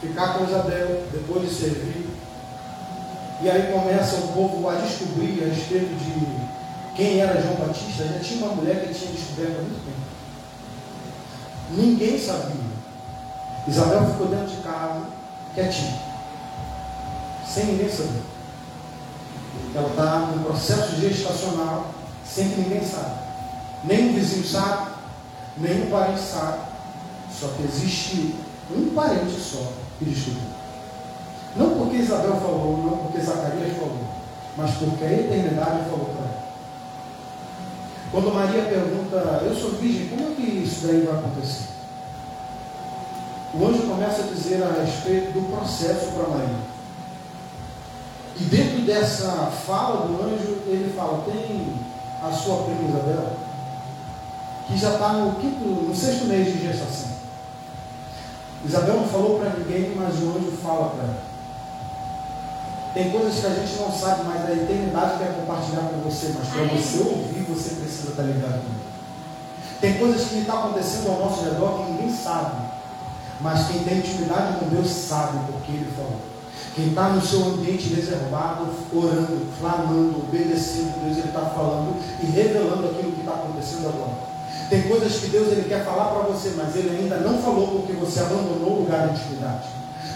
[0.02, 2.10] ficar com Isabel, depois de servir,
[3.42, 8.20] e aí começa o povo a descobrir a respeito de quem era João Batista, já
[8.20, 10.10] tinha uma mulher que tinha descoberto há muito tempo.
[11.72, 12.70] Ninguém sabia.
[13.68, 15.02] Isabel ficou dentro de casa,
[15.54, 16.00] quietinha,
[17.46, 18.24] sem ninguém saber.
[19.76, 21.92] Ela está no processo gestacional,
[22.26, 23.20] sem que ninguém saiba.
[23.84, 24.92] Nem o vizinho sabe,
[25.58, 26.69] nem o parente sabe.
[27.32, 28.36] Só que existe
[28.76, 30.44] um parente só que descobriu.
[31.56, 33.98] Não porque Isabel falou, não porque Zacarias falou,
[34.56, 36.50] mas porque a eternidade falou para ela.
[38.12, 41.70] Quando Maria pergunta, eu sou virgem, como é que isso daí vai acontecer?
[43.54, 46.70] O anjo começa a dizer a respeito do processo para Maria.
[48.40, 51.74] E dentro dessa fala do anjo, ele fala, tem
[52.24, 53.32] a sua prima Isabel,
[54.68, 57.19] que já está no quinto, no sexto mês de gestação.
[58.66, 61.30] Isabel não falou para ninguém, mas o anjo fala para ela.
[62.94, 66.48] Tem coisas que a gente não sabe, mas a eternidade quer compartilhar com você, mas
[66.48, 68.62] para você ouvir, você precisa estar ligado
[69.80, 72.56] Tem coisas que estão acontecendo ao nosso redor que ninguém sabe,
[73.40, 76.20] mas quem tem intimidade com Deus sabe porque Ele falou.
[76.76, 82.88] Quem está no seu ambiente reservado, orando, clamando, obedecendo, Deus Ele está falando e revelando
[82.88, 84.29] aquilo que está acontecendo agora.
[84.70, 87.94] Tem coisas que Deus ele quer falar para você, mas ele ainda não falou porque
[87.94, 89.68] você abandonou o lugar de intimidade.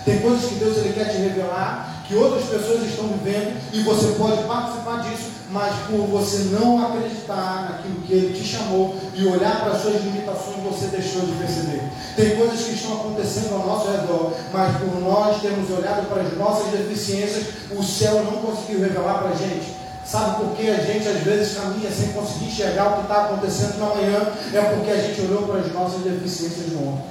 [0.05, 4.13] Tem coisas que Deus ele quer te revelar, que outras pessoas estão vivendo e você
[4.17, 9.61] pode participar disso, mas por você não acreditar naquilo que ele te chamou e olhar
[9.61, 11.81] para as suas limitações, você deixou de perceber.
[12.15, 16.37] Tem coisas que estão acontecendo ao nosso redor, mas por nós termos olhado para as
[16.37, 21.07] nossas deficiências, o céu não conseguiu revelar para a gente Sabe por que a gente
[21.07, 24.27] às vezes caminha sem conseguir enxergar o que está acontecendo na manhã?
[24.53, 27.05] É porque a gente olhou para as nossas deficiências no ontem.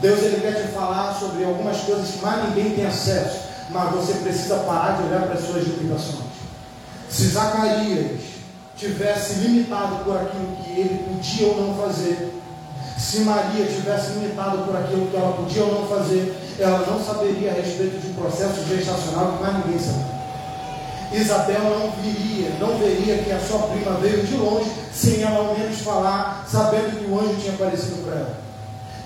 [0.00, 4.14] Deus ele quer te falar sobre algumas coisas que mais ninguém tem acesso, mas você
[4.14, 6.32] precisa parar de olhar para as suas limitações.
[7.08, 8.20] Se Zacarias
[8.76, 12.32] tivesse limitado por aquilo que ele podia ou não fazer,
[12.98, 17.50] se Maria tivesse limitado por aquilo que ela podia ou não fazer, ela não saberia
[17.50, 20.21] a respeito de um processo gestacional que mais ninguém sabe.
[21.12, 25.58] Isabel não viria, não veria que a sua prima veio de longe, sem ela ao
[25.58, 28.36] menos falar, sabendo que o anjo tinha aparecido para ela.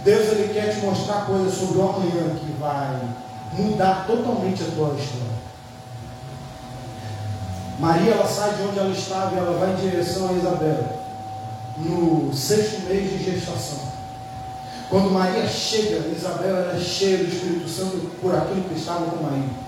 [0.05, 3.01] Deus ele quer te mostrar coisas sobre o amanhã que vai
[3.53, 5.37] mudar totalmente a tua história.
[7.79, 10.85] Maria ela sai de onde ela estava e ela vai em direção a Isabel
[11.79, 13.81] no sexto mês de gestação.
[14.89, 19.66] Quando Maria chega, Isabel era cheia do Espírito Santo por aquilo que estava com Maria.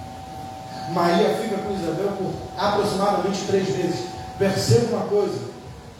[0.91, 4.01] Maria fica com Isabel por aproximadamente três meses.
[4.39, 5.39] Perceba uma coisa: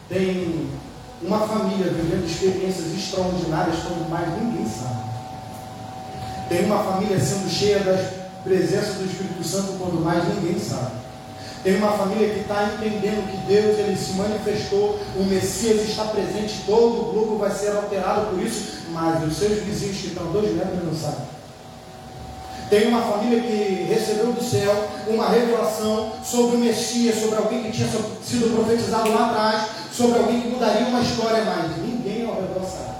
[0.07, 0.69] tem
[1.21, 5.09] uma família vivendo experiências extraordinárias quando mais ninguém sabe.
[6.47, 10.99] Tem uma família sendo cheia das presenças do Espírito Santo quando mais ninguém sabe.
[11.63, 16.63] Tem uma família que está entendendo que Deus ele se manifestou, o Messias está presente,
[16.65, 20.55] todo o globo vai ser alterado por isso, mas os seus vizinhos que estão dois
[20.55, 21.38] metros não sabem.
[22.69, 27.71] Tem uma família que recebeu do céu uma revelação sobre o Messias, sobre alguém que
[27.71, 32.63] tinha sido profetizado lá atrás, sobre alguém que mudaria uma história, mas ninguém ao redor
[32.63, 32.95] sabe.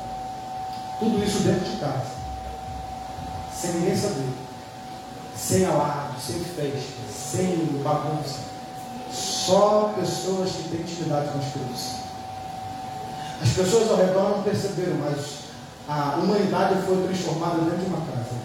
[0.99, 2.07] Tudo isso dentro de casa,
[3.55, 4.29] sem ninguém saber,
[5.37, 8.49] sem alarde, sem festa, sem bagunça.
[9.11, 12.09] Só pessoas que têm intimidade com Santo.
[13.41, 15.25] As pessoas ao redor não perceberam, mas
[15.87, 18.35] a humanidade foi transformada dentro de uma casa.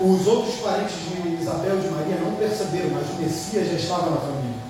[0.00, 4.10] Os outros parentes de Isabel e de Maria não perceberam, mas o Messias já estava
[4.10, 4.62] na família.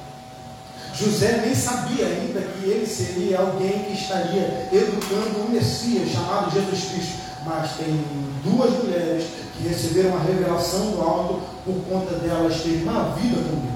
[0.95, 6.91] José nem sabia ainda que ele seria alguém que estaria educando o Messias, chamado Jesus
[6.91, 7.23] Cristo.
[7.45, 8.05] Mas tem
[8.45, 9.25] duas mulheres
[9.57, 13.72] que receberam a revelação do alto por conta delas terem uma vida com Deus.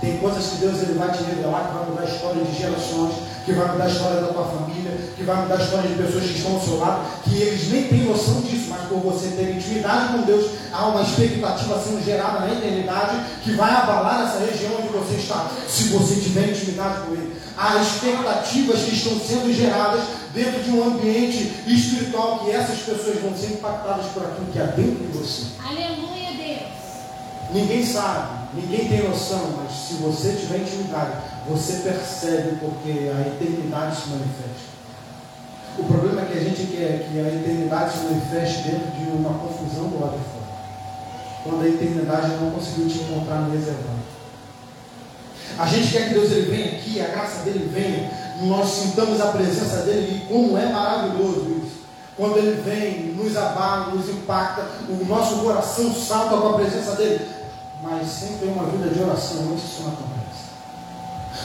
[0.00, 3.14] Tem coisas que Deus ele vai te revelar que vai mudar a história de gerações,
[3.44, 6.24] que vai mudar a história da tua família, que vai mudar a história de pessoas
[6.24, 9.54] que estão ao seu lado, que eles nem têm noção disso, mas por você ter
[9.54, 14.72] intimidade com Deus, há uma expectativa sendo gerada na eternidade que vai abalar essa região
[14.78, 17.36] onde você está, se você tiver intimidade com Ele.
[17.56, 20.02] Há expectativas que estão sendo geradas
[20.34, 24.64] dentro de um ambiente espiritual que essas pessoas vão ser impactadas por aquilo que há
[24.64, 25.44] dentro de você.
[25.64, 26.23] Aleluia.
[27.54, 31.12] Ninguém sabe, ninguém tem noção, mas se você tiver intimidade,
[31.48, 34.74] você percebe porque a eternidade se manifesta.
[35.78, 39.38] O problema é que a gente quer que a eternidade se manifeste dentro de uma
[39.38, 40.44] confusão do lado de fora.
[41.44, 44.02] Quando a eternidade não conseguiu te encontrar no reservado.
[45.56, 48.10] A gente quer que Deus ele venha aqui, a graça dele venha,
[48.48, 51.84] nós sintamos a presença dele e como é maravilhoso isso.
[52.16, 57.33] Quando ele vem, nos abala, nos impacta, o nosso coração salta com a presença dele.
[57.84, 60.24] Mas sempre uma vida de oração isso não acontece.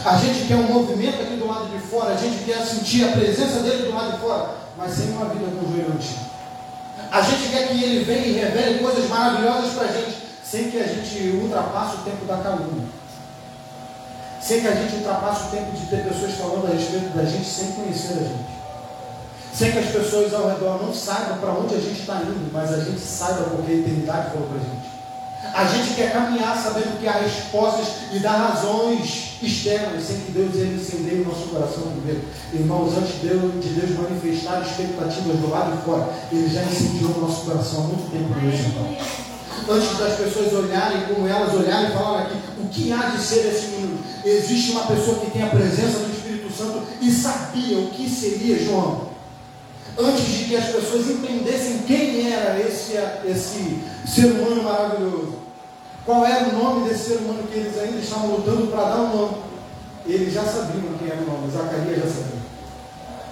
[0.06, 3.12] A gente quer um movimento aqui do lado de fora, a gente quer sentir a
[3.12, 6.30] presença dele do lado de fora, mas sem uma vida com o joelho antigo.
[7.12, 10.78] A gente quer que ele venha e revele coisas maravilhosas para a gente, sem que
[10.78, 12.88] a gente ultrapasse o tempo da calúnia.
[14.40, 17.46] Sem que a gente ultrapasse o tempo de ter pessoas falando a respeito da gente
[17.46, 18.60] sem conhecer a gente.
[19.54, 22.74] Sem que as pessoas ao redor não saibam para onde a gente está indo, mas
[22.74, 24.79] a gente saiba porque a eternidade falou para a gente.
[25.42, 30.54] A gente quer caminhar sabendo que há respostas e dá razões externas, sem que Deus
[30.56, 32.22] ele incendeie o nosso coração primeiro.
[32.54, 37.12] Irmãos, antes de Deus, de Deus manifestar expectativas do lado de fora, Ele já incendiou
[37.12, 39.76] o nosso coração há muito tempo no então.
[39.76, 43.48] Antes das pessoas olharem como elas olharem e falarem aqui, o que há de ser
[43.48, 44.00] esse menino?
[44.26, 48.60] Existe uma pessoa que tem a presença do Espírito Santo e sabia o que seria
[48.60, 49.09] João
[50.00, 52.94] antes de que as pessoas entendessem quem era esse,
[53.26, 55.40] esse ser humano maravilhoso.
[56.06, 59.16] Qual era o nome desse ser humano que eles ainda estavam lutando para dar um
[59.16, 59.38] nome.
[60.06, 62.40] Eles já sabiam quem era o nome, Zacarias já sabia.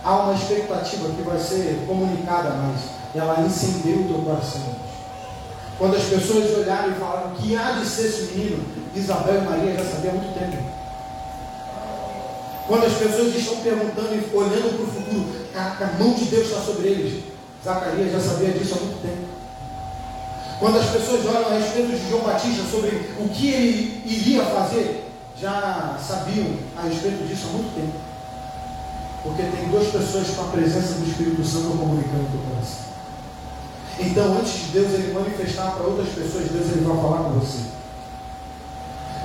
[0.04, 2.82] Há uma expectativa que vai ser comunicada, mas
[3.16, 4.76] ela incendeia o teu coração.
[5.80, 8.64] Quando as pessoas olharam e falaram que há de ser esse menino,
[8.96, 10.58] Isabel e Maria já sabiam há muito tempo.
[12.68, 16.62] Quando as pessoas estão perguntando e olhando para o futuro, a mão de Deus está
[16.62, 17.24] sobre eles.
[17.64, 19.28] Zacarias já sabia disso há muito tempo.
[20.60, 22.90] Quando as pessoas olham a respeito de João Batista sobre
[23.20, 25.06] o que ele iria fazer,
[25.40, 27.94] já sabiam a respeito disso há muito tempo.
[29.24, 32.88] Porque tem duas pessoas com a presença do Espírito Santo comunicando com o coração.
[34.00, 37.77] Então, antes de Deus ele manifestar para outras pessoas, Deus ele vai falar com você.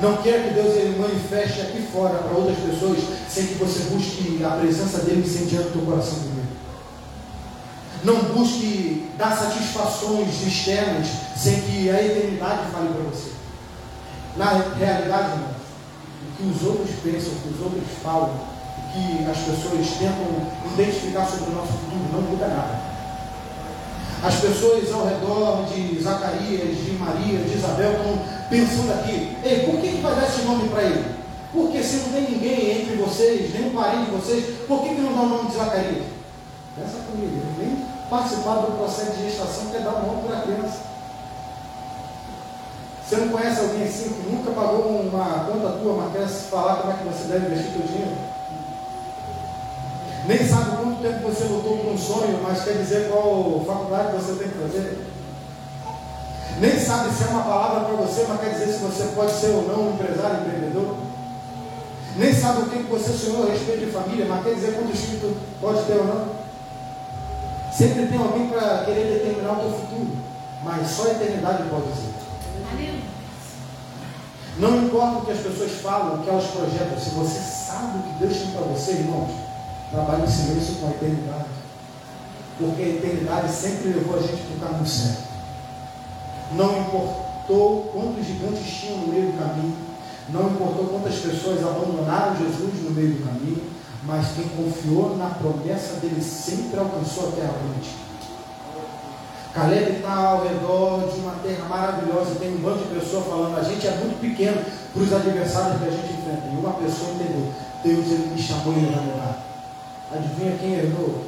[0.01, 4.45] Não queira que Deus ele manifeste aqui fora para outras pessoas sem que você busque
[4.45, 6.49] a presença dele incendiando o teu coração primeiro.
[8.05, 13.31] Não busque dar satisfações externas sem que a eternidade fale para você.
[14.37, 15.51] Na realidade, irmão,
[16.29, 20.73] o que os outros pensam, o que os outros falam, o que as pessoas tentam
[20.73, 22.92] identificar sobre o nosso futuro não muda nada.
[24.23, 28.19] As pessoas ao redor de Zacarias, de Maria, de Isabel estão
[28.49, 31.05] pensando aqui, ei, por que, que vai dar esse nome para ele?
[31.53, 35.01] Porque se não tem ninguém entre vocês, nem um parente de vocês, por que, que
[35.01, 36.05] não dá o nome de Zacarias?
[37.11, 40.79] Comigo, ele nem participaram do processo de gestação quer dar o nome para a criança.
[43.05, 46.93] Você não conhece alguém assim que nunca pagou uma conta tua, mas quer falar como
[46.93, 48.32] é que você deve investir seu dinheiro?
[50.27, 54.39] Nem sabe quanto tempo você lutou por um sonho, mas quer dizer qual faculdade você
[54.39, 55.13] tem que fazer.
[56.61, 59.49] Nem sabe se é uma palavra para você, mas quer dizer se você pode ser
[59.49, 60.97] ou não um empresário, empreendedor.
[62.17, 65.37] Nem sabe o que você sonhou a respeito de família, mas quer dizer quanto espírito
[65.61, 66.27] pode ter ou não.
[67.73, 70.17] Sempre tem alguém para querer determinar o teu futuro,
[70.63, 72.13] mas só a eternidade pode dizer.
[74.59, 78.03] Não importa o que as pessoas falam, o que elas projetam, se você sabe o
[78.03, 79.31] que Deus tem para você, irmãos,
[79.93, 81.45] Trabalhe em silêncio com a eternidade.
[82.59, 85.23] Porque a eternidade sempre levou a gente para o caminho certo.
[86.53, 89.77] Não importou quantos gigantes tinham no meio do caminho,
[90.31, 93.63] não importou quantas pessoas abandonaram Jesus no meio do caminho,
[94.05, 98.03] mas quem confiou na promessa dele sempre alcançou a terra prometida.
[99.53, 103.63] Caleb está ao redor de uma terra maravilhosa, tem um bando de pessoas falando, a
[103.63, 104.63] gente é muito pequeno
[104.95, 106.49] para os adversários que a gente enfrenta.
[106.51, 107.53] E uma pessoa entendeu,
[107.85, 109.52] Deus ele me chamou e ele vai levar.
[110.13, 111.25] Adivinha quem errou?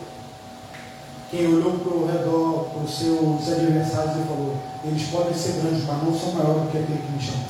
[1.31, 4.55] Quem olhou para o redor, para os seus adversários e falou:
[4.85, 7.45] Eles podem ser grandes, mas não são maiores do que aquele que me chama.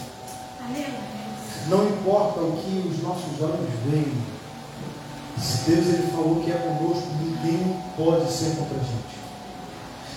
[1.68, 4.12] Não importa o que os nossos olhos veem,
[5.41, 9.24] se Deus ele falou que é conosco, ninguém pode ser contra a gente.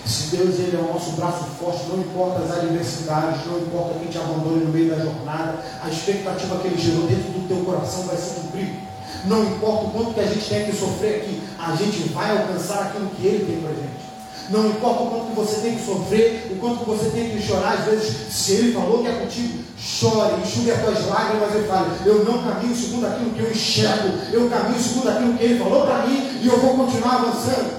[0.06, 4.08] Se Deus ele é o nosso braço forte, não importa as adversidades, não importa quem
[4.08, 8.04] te abandone no meio da jornada, a expectativa que ele gerou dentro do teu coração
[8.04, 8.87] vai ser cumprida.
[9.28, 12.84] Não importa o quanto que a gente tem que sofrer aqui, a gente vai alcançar
[12.84, 14.08] aquilo que Ele tem para gente.
[14.48, 17.84] Não importa o quanto você tem que sofrer, o quanto você tem que chorar, às
[17.84, 22.24] vezes, se Ele falou que é contigo, chore, enxugue as tuas lágrimas e fale, eu
[22.24, 26.06] não caminho segundo aquilo que eu enxergo, eu caminho segundo aquilo que Ele falou para
[26.06, 27.78] mim e eu vou continuar avançando.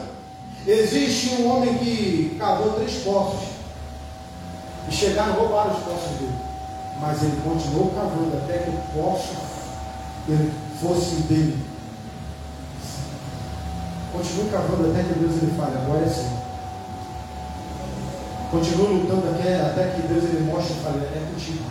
[0.67, 3.49] Existe um homem que cavou três poços
[4.87, 6.35] e chegaram a roubar os poços dele,
[7.01, 9.33] mas ele continuou cavando até que o poço
[10.27, 11.57] ele fosse dele.
[14.11, 16.39] Continue cavando até que Deus ele fale, agora é sim.
[18.51, 21.63] Continue lutando até, até que Deus ele mostre e fale, é contigo.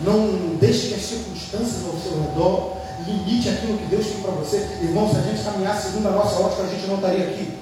[0.00, 4.56] Não deixe que as circunstâncias ao seu redor limite aquilo que Deus tem para você.
[4.82, 7.59] Irmão, se a gente caminhar segundo a nossa ótica, a gente não estaria aqui.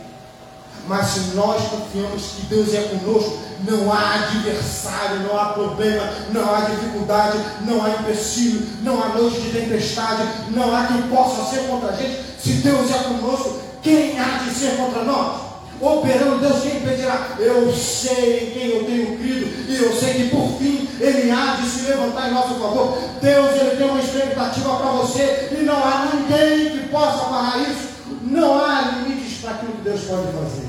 [0.89, 6.55] Mas se nós confiamos que Deus é conosco, não há adversário, não há problema, não
[6.55, 11.67] há dificuldade, não há empecilho, não há noite de tempestade, não há quem possa ser
[11.69, 12.19] contra a gente.
[12.43, 15.43] Se Deus é conosco, quem há de ser contra nós?
[15.81, 17.37] Operando Deus, quem impedirá?
[17.39, 21.57] Eu sei em quem eu tenho crido e eu sei que por fim Ele há
[21.57, 22.99] de se levantar em nosso favor.
[23.21, 27.89] Deus ele tem uma expectativa para você e não há ninguém que possa parar isso.
[28.23, 30.68] Não há limites para aquilo que Deus pode fazer.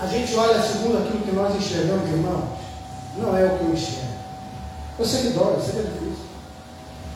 [0.00, 2.44] A gente olha segundo aquilo que nós enxergamos, irmãos.
[3.16, 4.14] Não é o que eu enxergo.
[4.98, 6.26] Eu sei que dói, eu sei que é difícil.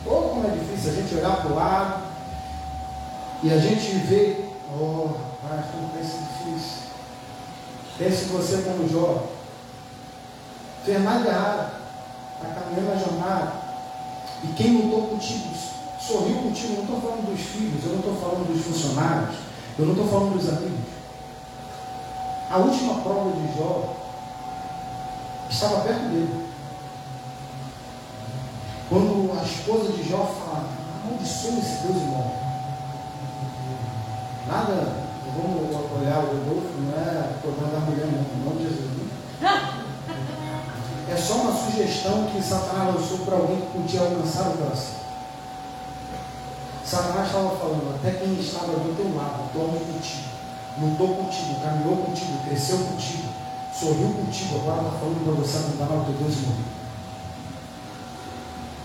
[0.05, 2.03] Ou como é difícil a gente olhar para o lado
[3.43, 5.07] e a gente vê, oh,
[5.43, 6.79] rapaz, como pensa difícil.
[7.97, 9.27] Pense você como jovem.
[10.85, 11.79] Fez nada errado.
[12.35, 13.51] Está caminhando a jornada.
[14.43, 15.49] E quem lutou contigo,
[15.99, 19.35] sorriu contigo, não estou falando dos filhos, eu não estou falando dos funcionários,
[19.77, 20.88] eu não estou falando dos amigos.
[22.51, 23.95] A última prova de Jó
[25.47, 26.49] estava perto dele.
[28.89, 30.65] Quando a esposa de Jó fala,
[31.03, 32.31] amaldiçoa esse Deus e morre.
[34.47, 34.93] Nada,
[35.35, 39.11] vamos olhar o Rodolfo, não é problema da mulher, não, nome de Jesus.
[39.41, 39.73] Né?
[41.07, 44.95] É só uma sugestão que Satanás lançou para alguém que podia alcançar o coração.
[46.83, 50.38] Satanás estava falando, até quem estava do teu lado, dorme contigo
[50.81, 53.29] lutou contigo, caminhou contigo, cresceu contigo,
[53.77, 56.79] sorriu contigo, agora está falando para você abandonar o teu Deus e morrer.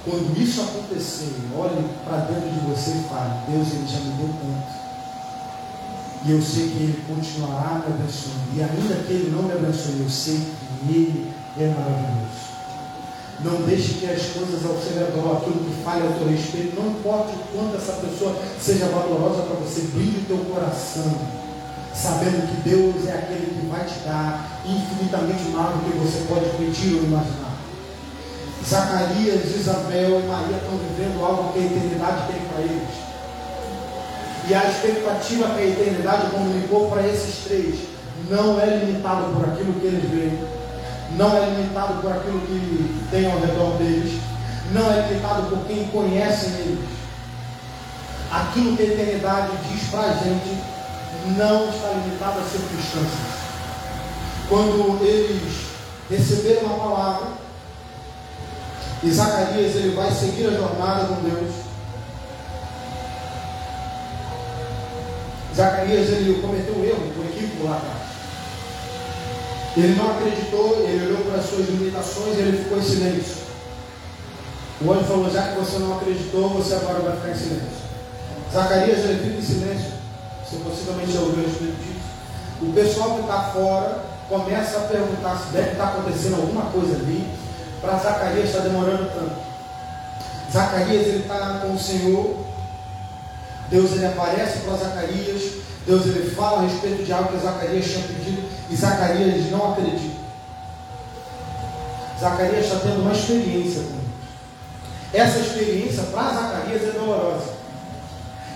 [0.05, 4.28] Quando isso acontecer, olhe para dentro de você e fale, Deus ele já me deu
[4.28, 4.84] tanto.
[6.26, 8.49] E eu sei que Ele continuará me abençoando.
[8.57, 12.55] E ainda que Ele não me abençoe, eu sei que Ele é maravilhoso.
[13.40, 16.92] Não deixe que as coisas ao seu redor, aquilo que fale ao teu respeito, não
[16.92, 21.12] importa o quanto essa pessoa seja valorosa para você, brilhe o teu coração,
[21.95, 26.51] sabendo que Deus é aquele que vai te dar infinitamente mais do que você pode
[26.57, 27.55] pedir ou imaginar.
[28.68, 33.05] Zacarias, Isabel e Maria estão vivendo algo que a eternidade tem para eles.
[34.49, 37.76] E a expectativa que a eternidade comunicou para esses três
[38.28, 40.38] não é limitado por aquilo que eles veem,
[41.16, 44.20] não é limitado por aquilo que tem ao redor deles,
[44.72, 46.88] não é limitado por quem conhece eles.
[48.32, 50.74] Aquilo que a eternidade diz para a gente
[51.37, 53.45] não está limitado a circunstâncias.
[54.49, 55.66] Quando eles
[56.11, 57.29] receberam a palavra,
[59.03, 61.55] e Zacarias ele vai seguir a jornada com Deus.
[65.55, 68.05] Zacarias ele cometeu um erro, um equívoco lá atrás.
[69.77, 73.45] Ele não acreditou, ele olhou para as suas limitações e ele ficou em silêncio.
[74.81, 77.85] O anjo falou: já que você não acreditou, você agora vai ficar em silêncio.
[78.53, 79.93] Zacarias ele fica em silêncio.
[80.45, 82.05] Você possivelmente ouviu a respeito disso.
[82.62, 87.45] O pessoal que está fora começa a perguntar se deve estar acontecendo alguma coisa ali
[87.80, 89.36] para Zacarias está demorando tanto.
[90.51, 92.36] Zacarias ele está com o Senhor.
[93.70, 95.42] Deus ele aparece para Zacarias.
[95.86, 98.49] Deus ele fala a respeito de algo que Zacarias tinha pedido.
[98.70, 100.24] E Zacarias não acredita.
[102.18, 104.05] Zacarias está tendo uma experiência com Deus.
[105.12, 107.54] Essa experiência para Zacarias é dolorosa.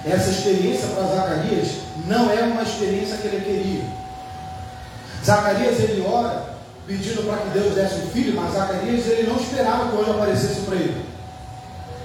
[0.05, 1.69] Essa experiência para Zacarias
[2.07, 3.85] não é uma experiência que ele queria.
[5.25, 6.45] Zacarias ele ora
[6.87, 10.13] pedindo para que Deus desse um filho, mas Zacarias ele não esperava que o anjo
[10.13, 11.05] aparecesse para ele.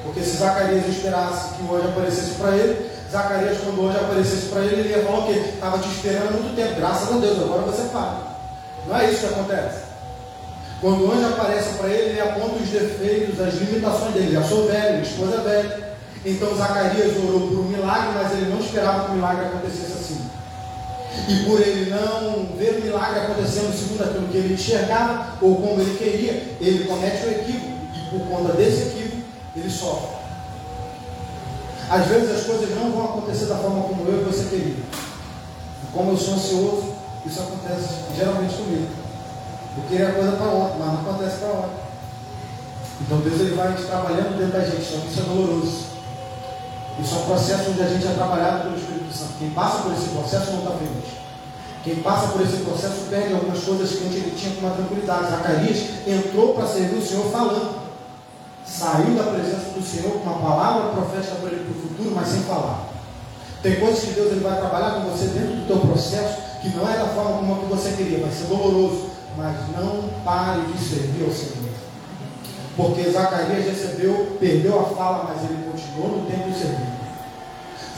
[0.03, 4.47] Porque se Zacarias esperasse que o anjo aparecesse para ele, Zacarias, quando o anjo aparecesse
[4.47, 5.39] para ele, ele ia falar o quê?
[5.53, 8.17] Estava te esperando há muito tempo, graças a Deus, agora você para.
[8.87, 9.83] Não é isso que acontece.
[10.81, 14.33] Quando o anjo aparece para ele, ele aponta os defeitos, as limitações dele.
[14.33, 15.92] Já sou velho, minha esposa é velha.
[16.25, 20.29] Então Zacarias orou por um milagre, mas ele não esperava que o milagre acontecesse assim.
[21.27, 25.81] E por ele não ver o milagre acontecendo segundo aquilo que ele enxergava ou como
[25.81, 27.73] ele queria, ele comete o equívoco.
[27.93, 29.21] E por conta desse equívoco,
[29.55, 30.23] ele sofre.
[31.89, 34.75] Às vezes as coisas não vão acontecer da forma como eu e você queria.
[34.75, 36.93] E como eu sou ansioso,
[37.25, 38.87] isso acontece geralmente comigo.
[39.77, 41.83] Eu queria a coisa para ontem, mas não acontece para ontem.
[43.01, 45.92] Então Deus ele vai trabalhando dentro da gente, que isso é doloroso.
[46.99, 49.33] Isso é um processo onde a gente é trabalhado pelo Espírito Santo.
[49.39, 51.23] Quem passa por esse processo não está feliz.
[51.83, 55.31] Quem passa por esse processo perde algumas coisas que antes ele tinha com uma tranquilidade.
[55.31, 57.83] Zacarias entrou para servir o Senhor falando.
[58.65, 62.27] Saiu da presença do Senhor com uma palavra profética para ele para o futuro, mas
[62.29, 62.87] sem falar.
[63.61, 66.89] Tem coisas que Deus ele vai trabalhar com você dentro do teu processo que não
[66.89, 71.31] é da forma como você queria, vai ser doloroso, mas não pare de servir ao
[71.31, 71.62] Senhor.
[72.75, 76.93] Porque Zacarias recebeu, perdeu a fala, mas ele continuou no tempo de servir.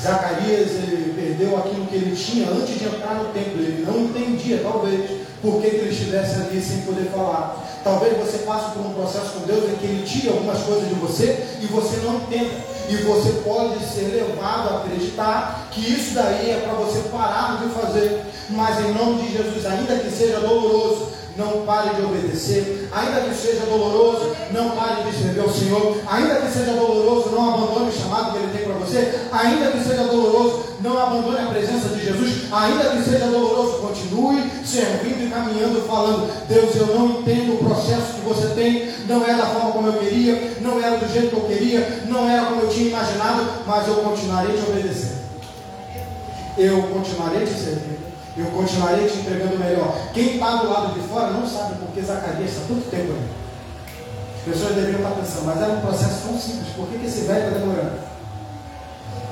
[0.02, 3.62] Zacarias ele perdeu aquilo que ele tinha antes de entrar no templo.
[3.62, 5.10] Ele não entendia, talvez,
[5.42, 7.64] por que, ele estivesse ali sem poder falar.
[7.84, 10.96] Talvez você passe por um processo com Deus em que ele tire algumas coisas de
[10.96, 12.76] você e você não entenda.
[12.90, 17.70] E você pode ser levado a acreditar que isso daí é para você parar de
[17.70, 18.22] fazer.
[18.50, 23.36] Mas em nome de Jesus, ainda que seja doloroso, não pare de obedecer, ainda que
[23.36, 27.94] seja doloroso, não pare de servir ao Senhor, ainda que seja doloroso, não abandone o
[27.94, 32.06] chamado que Ele tem para você, ainda que seja doloroso, não abandone a presença de
[32.06, 37.66] Jesus, ainda que seja doloroso, continue servindo e caminhando, falando: Deus, eu não entendo o
[37.66, 41.30] processo que você tem, não é da forma como eu queria, não era do jeito
[41.30, 45.20] que eu queria, não era como eu tinha imaginado, mas eu continuarei te obedecendo,
[46.58, 47.95] eu continuarei te servindo.
[48.38, 49.96] Eu continuarei te entregando melhor.
[50.14, 53.30] Quem está do lado de fora não sabe porque Zacarias está tanto tempo aí.
[54.38, 57.22] As pessoas deveriam estar pensando, mas era um processo tão simples, por que, que esse
[57.22, 58.00] velho está demorando?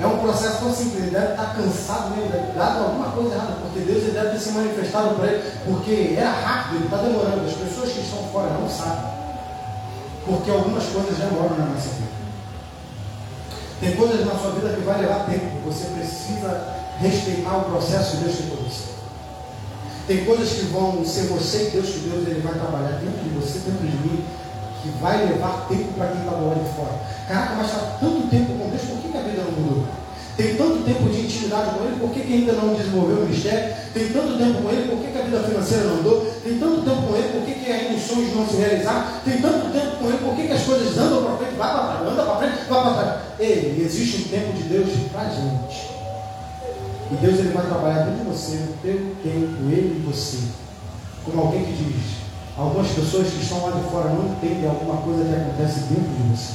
[0.00, 3.52] É um processo tão simples, ele deve estar cansado mesmo, deve dado alguma coisa errada,
[3.62, 7.46] porque Deus ele deve ter se manifestado para ele, porque era rápido, ele está demorando.
[7.46, 9.14] As pessoas que estão fora não sabem.
[10.26, 12.14] Porque algumas coisas demoram na nossa vida.
[13.80, 15.46] Tem coisas na sua vida que vai levar tempo.
[15.66, 18.93] Você precisa respeitar o processo de Deus para você.
[20.06, 23.30] Tem coisas que vão ser você e Deus, que Deus ele vai trabalhar dentro de
[23.30, 24.24] você, dentro de mim,
[24.82, 27.00] que vai levar tempo para quem está do lado de fora.
[27.26, 29.84] Caraca, mas está tanto tempo com Deus, por que, que a vida não mudou?
[30.36, 33.74] Tem tanto tempo de intimidade com Ele, por que, que ainda não desenvolveu o ministério?
[33.94, 36.26] Tem tanto tempo com Ele, por que, que a vida financeira não andou?
[36.42, 39.06] Tem tanto tempo com Ele, por que, que ainda os sonhos não se realizaram?
[39.24, 41.86] Tem tanto tempo com Ele, por que, que as coisas andam para frente, vai para
[41.86, 43.20] trás, anda para frente, vai para trás?
[43.38, 45.93] Ei, existe um tempo de Deus para gente.
[47.14, 50.38] E Deus ele vai trabalhar dentro de você, no teu tempo, ele e você.
[51.24, 52.24] Como alguém que diz,
[52.56, 56.36] Algumas pessoas que estão lá de fora não entendem alguma coisa que acontece dentro de
[56.36, 56.52] você.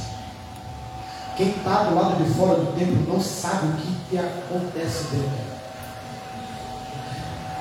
[1.36, 5.50] Quem está do lado de fora do templo não sabe o que, que acontece dentro.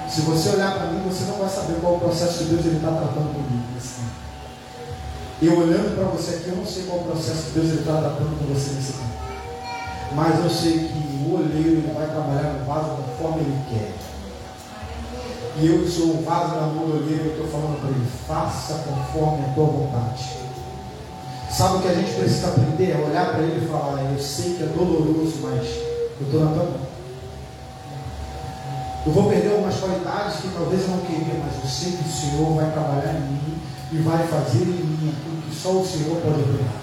[0.10, 2.88] Se você olhar para mim, você não vai saber qual o processo que Deus está
[2.88, 4.10] tratando comigo nesse tempo.
[5.41, 8.39] Eu olhando para você aqui, eu não sei qual o processo que Deus está tratando
[8.39, 9.20] com você nesse tempo.
[10.16, 13.93] Mas eu sei que o olheiro ele vai trabalhar no vaso conforme ele quer.
[15.57, 18.73] E eu sou o vaso na mão do olheiro, eu estou falando para ele, faça
[18.88, 20.39] conforme a tua vontade.
[21.51, 22.91] Sabe o que a gente precisa aprender?
[22.91, 25.67] É olhar para ele e falar, eu sei que é doloroso, mas
[26.19, 26.89] eu estou na tua mão.
[29.05, 32.11] Eu vou perder algumas qualidades que talvez eu não queria, mas eu sei que o
[32.11, 33.61] Senhor vai trabalhar em mim
[33.91, 36.78] e vai fazer em mim aquilo que só o Senhor pode operar.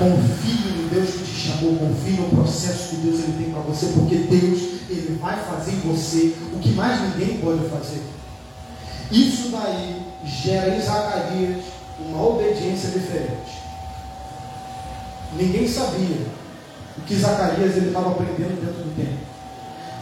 [0.00, 3.84] Confie no Deus que te chamou, confie no processo que Deus ele tem para você,
[3.88, 8.02] porque Deus ele vai fazer em você o que mais ninguém pode fazer.
[9.12, 11.64] Isso daí gera em Zacarias
[11.98, 13.60] uma obediência diferente.
[15.36, 16.26] Ninguém sabia
[16.96, 19.18] o que Zacarias ele estava aprendendo dentro do templo.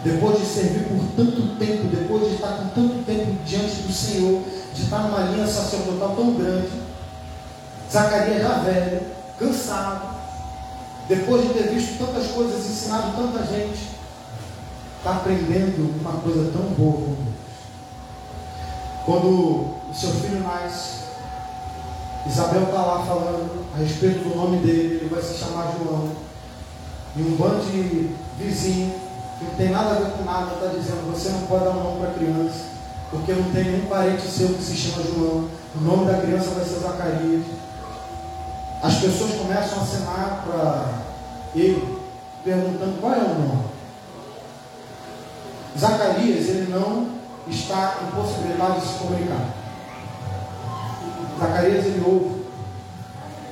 [0.05, 4.45] Depois de servir por tanto tempo, depois de estar com tanto tempo diante do Senhor,
[4.73, 6.69] de estar numa linha sacerdotal tão grande,
[7.91, 10.17] Zacarias já velho, cansado,
[11.09, 13.89] depois de ter visto tantas coisas, ensinado tanta gente,
[14.99, 17.39] está aprendendo uma coisa tão boa com Deus.
[19.07, 20.99] Quando o seu filho nasce,
[22.27, 26.11] Isabel está lá falando a respeito do nome dele, ele vai se chamar João.
[27.17, 28.93] E um bando de vizinho,
[29.39, 31.85] que não tem nada a ver com nada, está dizendo, você não pode dar um
[31.85, 32.65] nome para a criança,
[33.11, 35.49] porque não tem nenhum parente seu que se chama João.
[35.75, 37.45] O nome da criança vai ser Zacarias
[38.83, 40.89] as pessoas começam a acenar para
[41.55, 41.99] ele,
[42.45, 43.65] perguntando qual é o nome.
[45.79, 47.09] Zacarias, ele não
[47.49, 49.55] está impossibilitado de se comunicar.
[51.39, 52.45] Zacarias, ele ouve.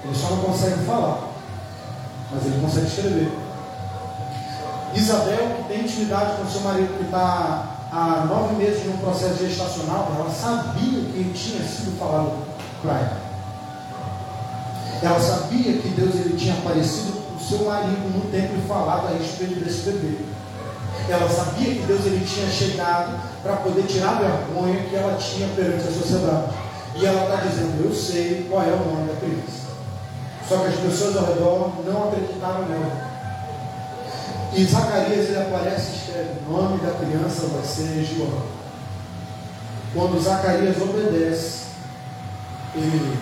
[0.05, 1.29] Ele só não consegue falar,
[2.31, 3.33] mas ele consegue escrever.
[4.95, 10.13] Isabel, que tem intimidade com seu marido, que está há nove meses num processo gestacional,
[10.17, 12.33] ela sabia que tinha sido falado
[12.83, 13.26] para ela.
[15.03, 19.09] Ela sabia que Deus ele tinha aparecido para o seu marido no templo e falado
[19.09, 20.19] a respeito desse bebê.
[21.09, 25.49] Ela sabia que Deus ele tinha chegado para poder tirar a vergonha que ela tinha
[25.49, 26.53] perante a sociedade.
[26.97, 29.67] E ela está dizendo, eu sei qual é o nome da criança.
[30.49, 33.07] Só que as pessoas ao redor não acreditaram nela.
[34.55, 38.43] E Zacarias ele aparece e escreve, o nome da criança vai ser João.
[39.93, 41.67] Quando Zacarias obedece,
[42.75, 43.19] ele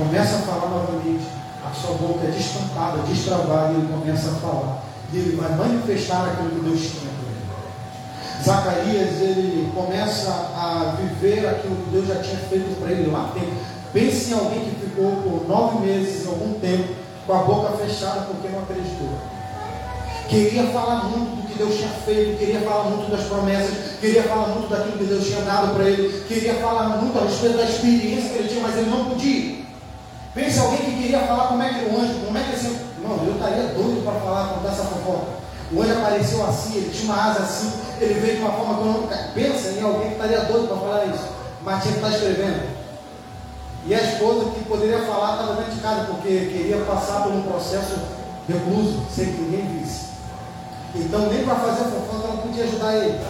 [0.00, 1.26] começa a falar novamente,
[1.62, 4.82] a sua boca é destampada, destravada, e ele começa a falar.
[5.12, 8.42] E ele vai manifestar aquilo que Deus tinha para ele.
[8.42, 13.52] Zacarias, ele começa a viver aquilo que Deus já tinha feito para ele lá dentro.
[13.92, 16.94] Pense em alguém que ficou por nove meses, algum tempo,
[17.26, 19.10] com a boca fechada porque não acreditou.
[20.28, 24.46] Queria falar muito do que Deus tinha feito, queria falar muito das promessas, queria falar
[24.48, 28.30] muito daquilo que Deus tinha dado para ele, queria falar muito a respeito da experiência
[28.30, 29.60] que ele tinha, mas ele não podia.
[30.34, 33.24] Pense alguém que queria falar como é que o anjo, como é que assim, não,
[33.24, 35.40] eu estaria doido para falar, contar essa fofoca.
[35.72, 38.80] O anjo apareceu assim, ele tinha uma asa assim, ele veio de uma forma que
[38.80, 39.08] eu não.
[39.34, 41.28] Pensa em alguém que estaria doido para falar isso,
[41.62, 42.80] mas tinha que estar escrevendo.
[43.86, 47.42] E a esposa que poderia falar estava dentro de casa, porque queria passar por um
[47.42, 47.98] processo
[48.48, 50.10] recluso, sem que ninguém visse.
[50.94, 53.20] Então, nem para fazer fofoca ela podia ajudar ele.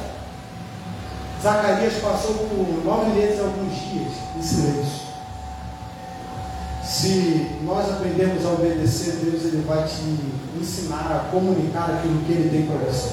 [1.42, 5.09] Zacarias passou por nove meses, alguns dias, em silêncio.
[6.90, 10.02] Se nós aprendemos a obedecer, Deus ele vai te
[10.60, 13.10] ensinar a comunicar aquilo que Ele tem para você.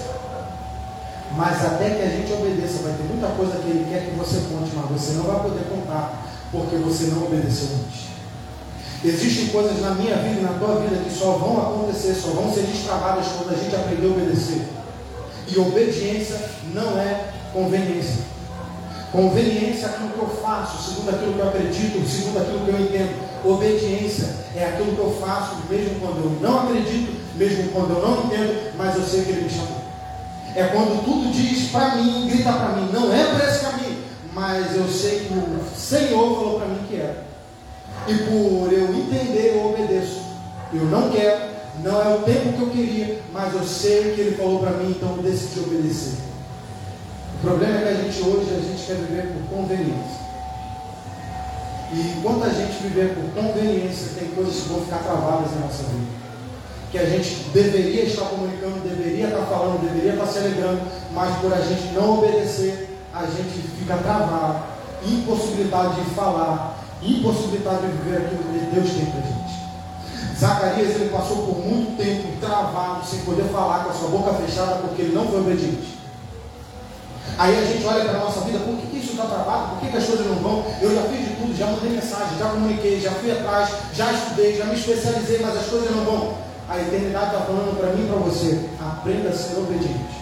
[1.36, 4.38] Mas até que a gente obedeça, vai ter muita coisa que Ele quer que você
[4.50, 8.08] conte, mas você não vai poder contar, porque você não obedeceu antes.
[9.06, 12.52] Existem coisas na minha vida e na tua vida que só vão acontecer, só vão
[12.52, 14.62] ser destravadas quando a gente aprender a obedecer.
[15.48, 18.37] E obediência não é conveniência.
[19.12, 23.28] Conveniência aquilo que eu faço, segundo aquilo que eu acredito, segundo aquilo que eu entendo.
[23.46, 28.26] Obediência é aquilo que eu faço, mesmo quando eu não acredito, mesmo quando eu não
[28.26, 29.82] entendo, mas eu sei que Ele me chamou.
[30.56, 33.98] É quando tudo diz para mim, grita para mim, não é para esse caminho,
[34.34, 37.26] mas eu sei que o Senhor falou para mim que era.
[38.08, 40.22] E por eu entender, eu obedeço.
[40.74, 41.42] Eu não quero,
[41.84, 44.92] não é o tempo que eu queria, mas eu sei que Ele falou para mim,
[44.92, 46.18] então eu decidi obedecer.
[47.38, 50.26] O problema é que a gente hoje, a gente quer viver por conveniência.
[51.94, 55.84] E enquanto a gente viver por conveniência, tem coisas que vão ficar travadas na nossa
[55.84, 56.18] vida.
[56.92, 60.82] Que a gente deveria estar comunicando, deveria estar falando, deveria estar se alegrando,
[61.14, 64.64] mas por a gente não obedecer, a gente fica travado.
[65.06, 70.40] impossibilidade de falar, impossibilidade de viver aquilo que Deus tem para gente.
[70.40, 74.78] Zacarias ele passou por muito tempo travado, sem poder falar, com a sua boca fechada,
[74.78, 75.98] porque ele não foi obediente.
[77.38, 79.76] Aí a gente olha para a nossa vida, por que, que isso está travado?
[79.76, 80.66] Por que, que as coisas não vão?
[80.82, 84.58] Eu já fiz de tudo, já mandei mensagem, já comuniquei, já fui atrás, já estudei,
[84.58, 86.38] já me especializei, mas as coisas não vão.
[86.68, 90.18] A eternidade está falando para mim e para você, aprenda a ser obediente.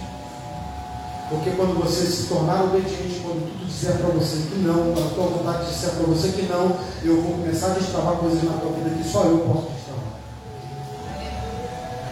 [1.29, 5.25] Porque quando você se tornar obediente, quando tudo disser para você que não, a tua
[5.25, 8.89] vontade disser para você que não, eu vou começar a destravar coisas na tua vida
[8.91, 10.05] que só eu posso destravar.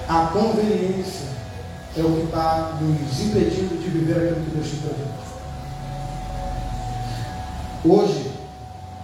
[0.07, 1.32] A conveniência
[1.95, 5.23] é o que está nos impedindo de viver aquilo que Deus tem para gente.
[7.85, 8.31] Hoje,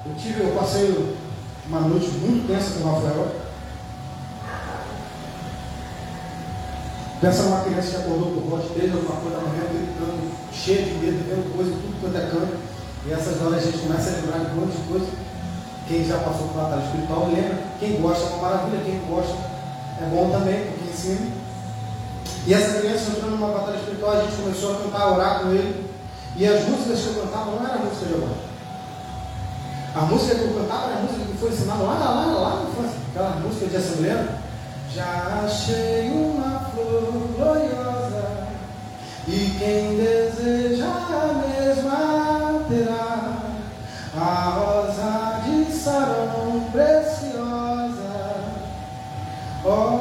[0.05, 1.15] eu tive, eu passei
[1.67, 3.35] uma noite muito tensa com o Rafael.
[7.21, 10.93] Pensa numa criança que acordou por voz desde alguma coisa da manhã, gritando, cheia de
[10.93, 12.57] medo, vendo coisa, tudo quanto é canto.
[13.05, 15.07] E essas horas a gente começa a lembrar de um monte de coisa.
[15.87, 17.59] Quem já passou por batalha espiritual lembra.
[17.79, 19.35] Quem gosta é uma maravilha, quem gosta
[20.01, 21.38] é bom também, porque ensina.
[22.49, 25.49] E essa criança entrando numa batalha espiritual, a gente começou a cantar, a orar com
[25.49, 25.85] ele.
[26.35, 28.49] E as músicas que eu cantava não eram músicas de agora.
[29.93, 32.65] A música que eu cantava era a música que foi ensinada lá, lá, lá, lá
[32.71, 32.97] infância.
[33.11, 34.29] Aquela música de assembleia.
[34.91, 38.47] Já achei uma flor gloriosa
[39.27, 43.43] e quem deseja a mesma terá
[44.17, 48.09] a rosa de Sarão preciosa.
[49.63, 49.98] Oh,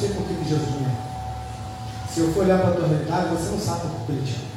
[0.00, 1.10] sei por que Jesus me ama.
[2.12, 4.34] Se eu for olhar para a tua realidade, você não sabe por que ele te
[4.34, 4.50] ama.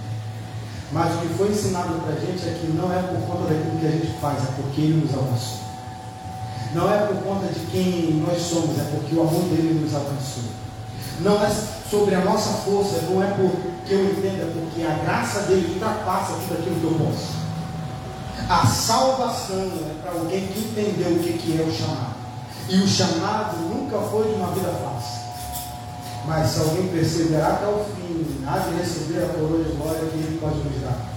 [0.94, 3.80] Mas o que foi ensinado para a gente é que não é por conta daquilo
[3.80, 5.60] que a gente faz, é porque ele nos alcançou.
[6.74, 10.44] Não é por conta de quem nós somos, é porque o amor dele nos alcançou.
[11.20, 11.50] Não é
[11.90, 16.34] sobre a nossa força, não é porque eu entendo, é porque a graça dele ultrapassa
[16.34, 17.44] tudo aquilo que eu posso.
[18.50, 22.16] A salvação é para alguém que entendeu o que é o chamado.
[22.70, 25.13] E o chamado nunca foi de uma vida fácil.
[26.26, 30.18] Mas se alguém perseverar até o fim, há de receber a coroa de glória que
[30.18, 31.14] ele pode nos dar.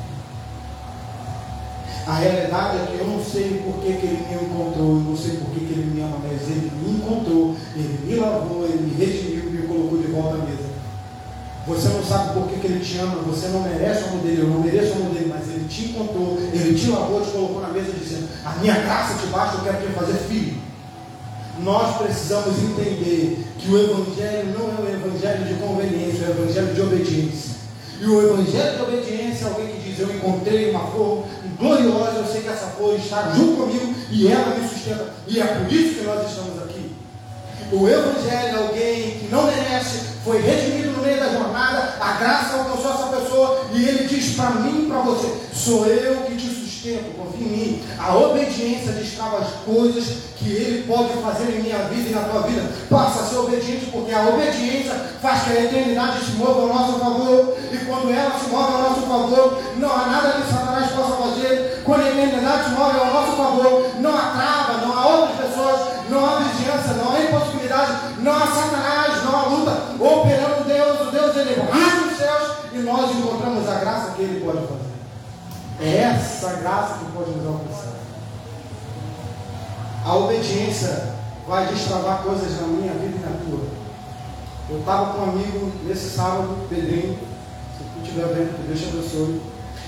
[2.07, 5.17] A realidade é que eu não sei por que, que ele me encontrou, eu não
[5.17, 8.81] sei por que, que ele me ama, mas ele me encontrou, ele me lavou, ele
[8.81, 10.77] me redimiu me colocou de volta à mesa.
[11.67, 14.43] Você não sabe por que, que ele te ama, você não merece o amor dele,
[14.43, 17.61] eu não mereço o amor dele, mas ele te encontrou, ele te lavou, te colocou
[17.61, 20.66] na mesa dizendo, a minha graça te basta, eu quero te fazer filho.
[21.61, 26.75] Nós precisamos entender que o Evangelho não é um Evangelho de conveniência, é um Evangelho
[26.75, 27.57] de obediência.
[28.01, 31.25] E o Evangelho de obediência é alguém que diz: Eu encontrei uma flor
[31.59, 35.15] gloriosa, eu sei que essa flor está junto comigo e ela me sustenta.
[35.27, 36.93] E é por isso que nós estamos aqui.
[37.73, 42.59] O Evangelho é alguém que não merece, foi redimido no meio da jornada, a graça
[42.59, 46.56] alcançou essa pessoa e ele diz para mim e para você: Sou eu que te
[46.95, 47.83] confia em mim.
[47.99, 50.05] A obediência destrava as coisas
[50.37, 52.71] que ele pode fazer em minha vida e na tua vida.
[52.89, 56.99] Passa a ser obediente, porque a obediência faz que a eternidade se mova ao nosso
[56.99, 57.57] favor.
[57.73, 61.83] E quando ela se move ao nosso favor, não há nada que Satanás possa fazer.
[61.85, 65.81] Quando a eternidade se move ao nosso favor, não há trava, não há outras pessoas,
[66.09, 69.83] não há vigilança, não há impossibilidade, não há Satanás, não há luta.
[69.99, 74.41] Operando Deus, o Deus ele rasga os céus e nós encontramos a graça que ele
[74.45, 74.86] pode fazer.
[75.81, 77.93] É essa graça que pode nos alcançar.
[80.05, 81.15] A obediência
[81.47, 83.67] vai destravar coisas na minha vida e na tua.
[84.69, 87.19] Eu estava com um amigo nesse sábado, Pedrinho,
[87.77, 89.41] se tu estiver vendo, que Deus te abençoe.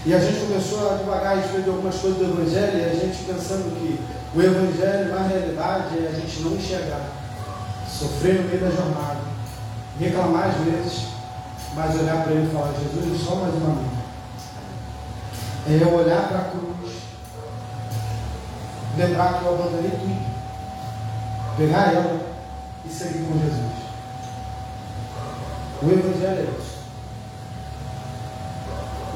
[0.07, 2.95] E a gente começou a devagar a respeito de algumas coisas do Evangelho, e a
[2.95, 3.99] gente pensando que
[4.37, 7.11] o Evangelho, na realidade, é a gente não enxergar,
[7.89, 9.21] sofrer no meio da jornada,
[9.99, 11.09] reclamar às vezes,
[11.75, 13.98] mas olhar para ele e falar: Jesus, só mais uma amiga.
[15.71, 16.95] É eu olhar para a cruz,
[18.97, 20.27] lembrar que eu abandonei tudo,
[21.59, 22.21] pegar ela
[22.87, 23.73] e seguir com Jesus.
[25.83, 26.79] O Evangelho é isso.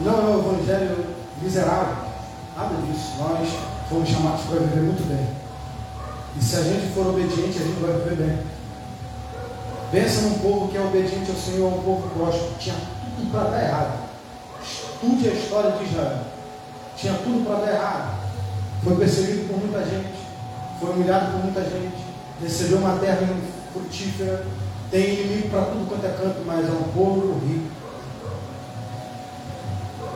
[0.01, 1.07] Não é um Evangelho
[1.41, 1.97] miserável,
[2.55, 3.13] nada disso.
[3.19, 3.49] Nós
[3.89, 5.27] fomos chamados para viver muito bem.
[6.37, 8.39] E se a gente for obediente, a gente vai viver bem.
[9.91, 12.53] Pensa num povo que é obediente ao Senhor, um povo próspero.
[12.59, 12.77] Tinha
[13.17, 14.03] tudo para dar errado.
[14.63, 16.32] Estude a história de Israel.
[17.03, 18.23] Tinha tudo para dar errado.
[18.85, 20.23] Foi perseguido por muita gente.
[20.79, 22.05] foi humilhado por muita gente,
[22.41, 23.27] recebeu uma terra
[23.73, 24.45] frutífera,
[24.91, 27.71] tem inimigo para tudo quanto é canto, mas é um povo rico.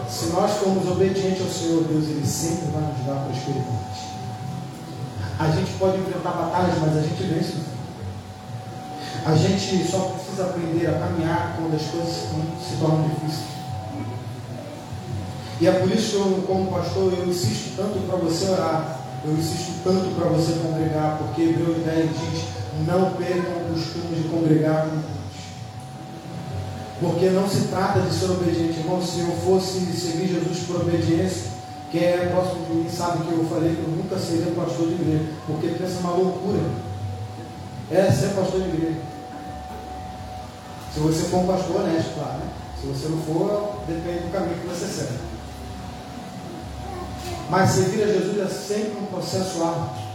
[0.09, 4.16] Se nós formos obedientes ao Senhor Deus, Ele sempre vai nos dar prosperidade.
[5.39, 7.55] A gente pode enfrentar batalhas, mas a gente vence.
[9.24, 13.56] A gente só precisa aprender a caminhar quando as coisas se tornam difíceis.
[15.61, 19.33] E é por isso que eu, como pastor, eu insisto tanto para você orar, eu
[19.33, 22.45] insisto tanto para você congregar, porque Hebreus 10 diz,
[22.87, 25.17] não percam o costume de congregar com.
[27.01, 29.03] Porque não se trata de ser obediente, irmão.
[29.03, 31.51] Se eu fosse seguir Jesus por obediência,
[31.91, 34.95] quem é próximo de mim sabe que eu falei que eu nunca seria pastor de
[34.95, 36.61] igreja, porque pensa uma loucura.
[37.91, 39.01] É ser pastor de igreja.
[40.93, 42.39] Se você for um pastor honesto, claro.
[42.39, 42.49] Né?
[42.81, 45.36] Se você não for, depende do caminho que você segue.
[47.49, 50.07] Mas servir a Jesus é sempre um processo árduo.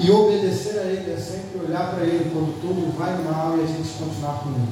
[0.00, 3.66] E obedecer a Ele é sempre olhar para Ele quando tudo vai mal e a
[3.66, 4.68] gente continuar com Ele.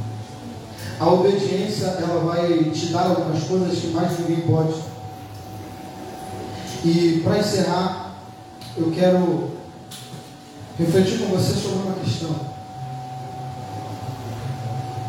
[0.99, 4.75] A obediência, ela vai te dar algumas coisas que mais ninguém pode.
[6.85, 8.15] E para encerrar,
[8.77, 9.51] eu quero
[10.79, 12.35] refletir com você sobre uma questão.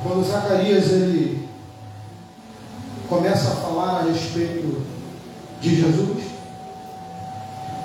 [0.04, 1.50] Quando Zacarias ele
[3.08, 4.82] começa a falar a respeito
[5.62, 6.24] de Jesus,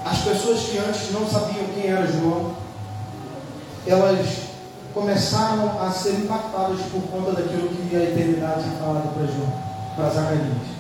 [0.05, 2.55] as pessoas que antes não sabiam quem era João,
[3.87, 4.27] elas
[4.93, 9.53] começaram a ser impactadas por conta daquilo que a eternidade falado para João,
[9.97, 10.75] para Zacarias.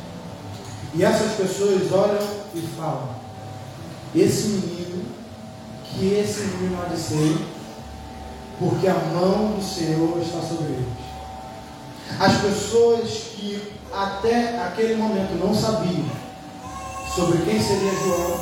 [0.95, 3.09] E essas pessoas olham e falam:
[4.14, 5.05] esse menino,
[5.84, 7.36] que esse menino há de ser,
[8.59, 11.05] porque a mão do Senhor está sobre eles.
[12.20, 16.24] As pessoas que até aquele momento não sabiam
[17.14, 18.40] sobre quem seria João,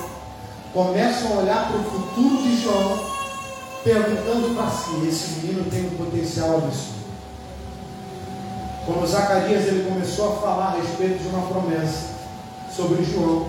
[0.73, 2.99] começam a olhar para o futuro de João,
[3.85, 7.03] perguntando para si: esse menino tem um potencial absurdo.
[8.87, 12.13] Quando Zacarias ele começou a falar a respeito de uma promessa,
[12.75, 13.47] sobre João.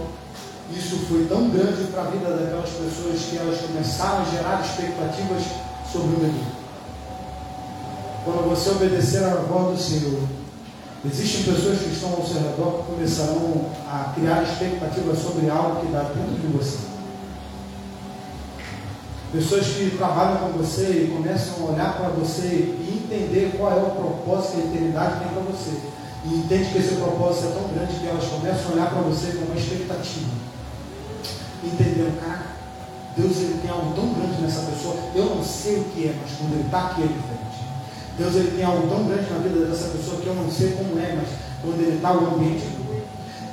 [0.72, 5.44] Isso foi tão grande para a vida daquelas pessoas que elas começaram a gerar expectativas
[5.92, 6.52] sobre o menino.
[8.26, 10.22] Quando você obedecer à voz do Senhor,
[11.06, 15.92] existem pessoas que estão ao seu redor que começarão a criar expectativas sobre algo que
[15.92, 16.94] dá dentro de você.
[19.34, 23.82] Pessoas que trabalham com você e começam a olhar para você e entender qual é
[23.82, 25.72] o propósito que a eternidade tem para você
[26.26, 29.32] e entende que esse propósito é tão grande que elas começam a olhar para você
[29.34, 30.32] com uma expectativa.
[31.64, 32.44] Entendendo, cara,
[33.18, 36.38] Deus ele tem algo tão grande nessa pessoa, eu não sei o que é, mas
[36.38, 37.43] quando ele está aqui é diferente.
[38.18, 41.00] Deus ele tem algo tão grande na vida dessa pessoa que eu não sei como
[41.00, 41.30] é, mas
[41.62, 42.84] quando ele está o ambiente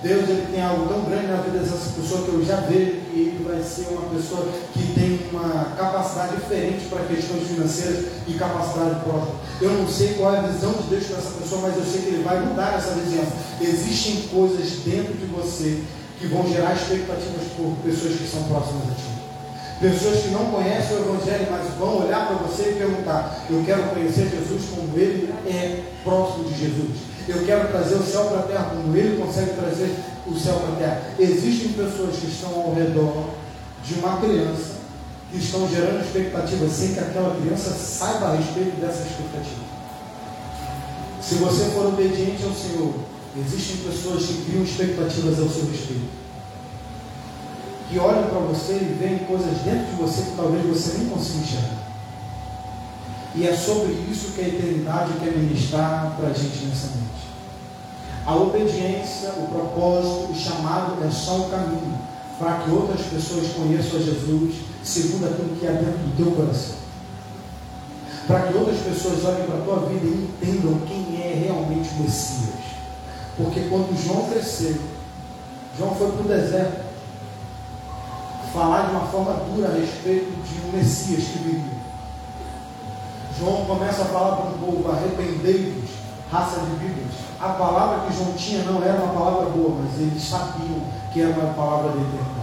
[0.02, 3.20] Deus ele tem algo tão grande na vida dessa pessoa que eu já vejo que
[3.20, 9.00] ele vai ser uma pessoa que tem uma capacidade diferente para questões financeiras e capacidade
[9.00, 9.34] própria.
[9.60, 12.00] Eu não sei qual é a visão de Deus para essa pessoa, mas eu sei
[12.00, 13.26] que ele vai mudar essa visão.
[13.60, 15.82] Existem coisas dentro de você
[16.18, 19.19] que vão gerar expectativas por pessoas que são próximas a ti.
[19.80, 23.82] Pessoas que não conhecem o Evangelho, mas vão olhar para você e perguntar: Eu quero
[23.84, 26.98] conhecer Jesus como ele é próximo de Jesus.
[27.26, 30.72] Eu quero trazer o céu para a terra como ele consegue trazer o céu para
[30.72, 31.02] a terra.
[31.18, 33.30] Existem pessoas que estão ao redor
[33.82, 34.80] de uma criança
[35.30, 39.64] que estão gerando expectativas sem que aquela criança saiba a respeito dessa expectativa.
[41.22, 42.92] Se você for obediente ao Senhor,
[43.38, 46.20] existem pessoas que criam expectativas ao seu respeito.
[47.90, 51.40] Que olham para você e veem coisas dentro de você que talvez você nem consiga
[51.40, 51.80] enxergar.
[53.34, 57.10] E é sobre isso que a eternidade quer ministrar para a gente nessa noite.
[58.26, 61.98] A obediência, o propósito, o chamado é só o caminho
[62.38, 66.76] para que outras pessoas conheçam a Jesus segundo aquilo que é dentro do teu coração.
[68.26, 72.02] Para que outras pessoas olhem para a tua vida e entendam quem é realmente o
[72.02, 72.54] Messias.
[73.36, 74.76] Porque quando João cresceu,
[75.78, 76.79] João foi para o deserto
[78.52, 81.80] falar de uma forma dura a respeito de um Messias que viria.
[83.38, 85.90] João começa a falar para o povo: arrependei-vos,
[86.30, 87.14] raça de víboras.
[87.40, 90.82] A palavra que João tinha não era uma palavra boa, mas eles sabiam
[91.12, 92.40] que era uma palavra da eternidade.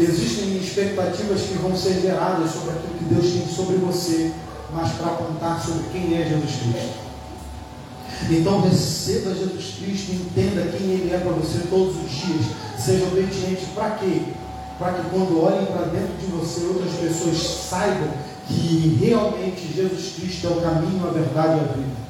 [0.00, 4.32] Existem expectativas que vão ser geradas sobre aquilo que Deus tem sobre você,
[4.72, 7.08] mas para apontar sobre quem é Jesus Cristo.
[8.30, 12.46] Então receba Jesus Cristo entenda quem Ele é para você todos os dias.
[12.78, 14.22] Seja obediente para quê?
[14.78, 17.36] Para que quando olhem para dentro de você, outras pessoas
[17.68, 18.08] saibam
[18.46, 22.08] que realmente Jesus Cristo é o caminho, a verdade e a vida.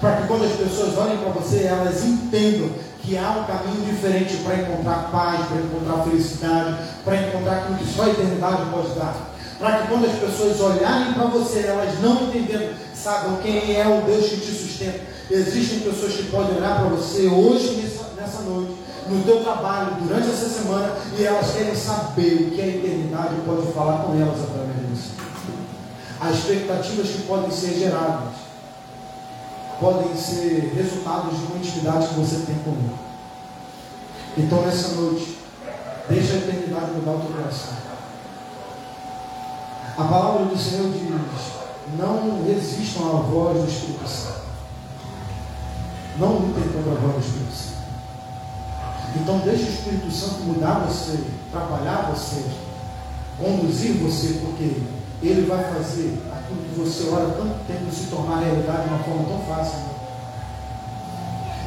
[0.00, 2.70] Para que quando as pessoas olhem para você, elas entendam
[3.02, 7.92] que há um caminho diferente para encontrar paz, para encontrar felicidade, para encontrar aquilo que
[7.94, 9.30] só a eternidade pode dar.
[9.58, 14.06] Para que quando as pessoas olharem para você, elas não entendendo, saibam quem é o
[14.06, 15.00] Deus que te sustenta.
[15.30, 18.72] Existem pessoas que podem olhar para você hoje, nessa, nessa noite,
[19.10, 23.72] no teu trabalho, durante essa semana, e elas querem saber o que a eternidade pode
[23.72, 25.10] falar com elas através você.
[26.20, 28.34] As expectativas que podem ser geradas
[29.80, 32.98] podem ser resultados de uma intimidade que você tem comigo.
[34.36, 35.38] Então, nessa noite,
[36.08, 37.74] deixa a eternidade mudar o teu coração.
[39.96, 41.10] A palavra do Senhor diz:
[41.98, 44.40] não resistam à voz do Espírito Santo.
[46.18, 47.79] Não lutem contra a voz do Espírito Santo.
[49.16, 52.44] Então, deixe o Espírito Santo mudar você, atrapalhar você,
[53.38, 54.82] conduzir você, porque
[55.22, 59.24] ele vai fazer aquilo que você ora tanto tempo se tornar realidade de uma forma
[59.24, 59.78] tão fácil.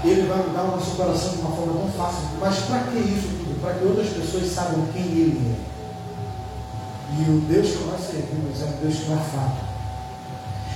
[0.03, 2.23] Ele vai mudar o nosso coração de uma forma tão fácil.
[2.39, 3.61] Mas para que isso tudo?
[3.61, 5.73] Para que outras pessoas saibam quem Ele é.
[7.15, 9.72] E o Deus que nós servimos é um Deus que não é fraco.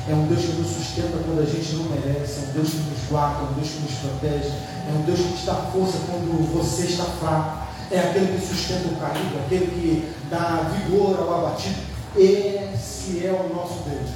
[0.09, 2.39] É um Deus que nos sustenta quando a gente não merece.
[2.39, 4.53] É um Deus que nos guarda, é um Deus que nos protege.
[4.87, 7.67] É um Deus que te dá força quando você está fraco.
[7.91, 11.75] É aquele que sustenta o caído, aquele que dá vigor ao abatido.
[12.15, 14.09] Esse é o nosso Deus.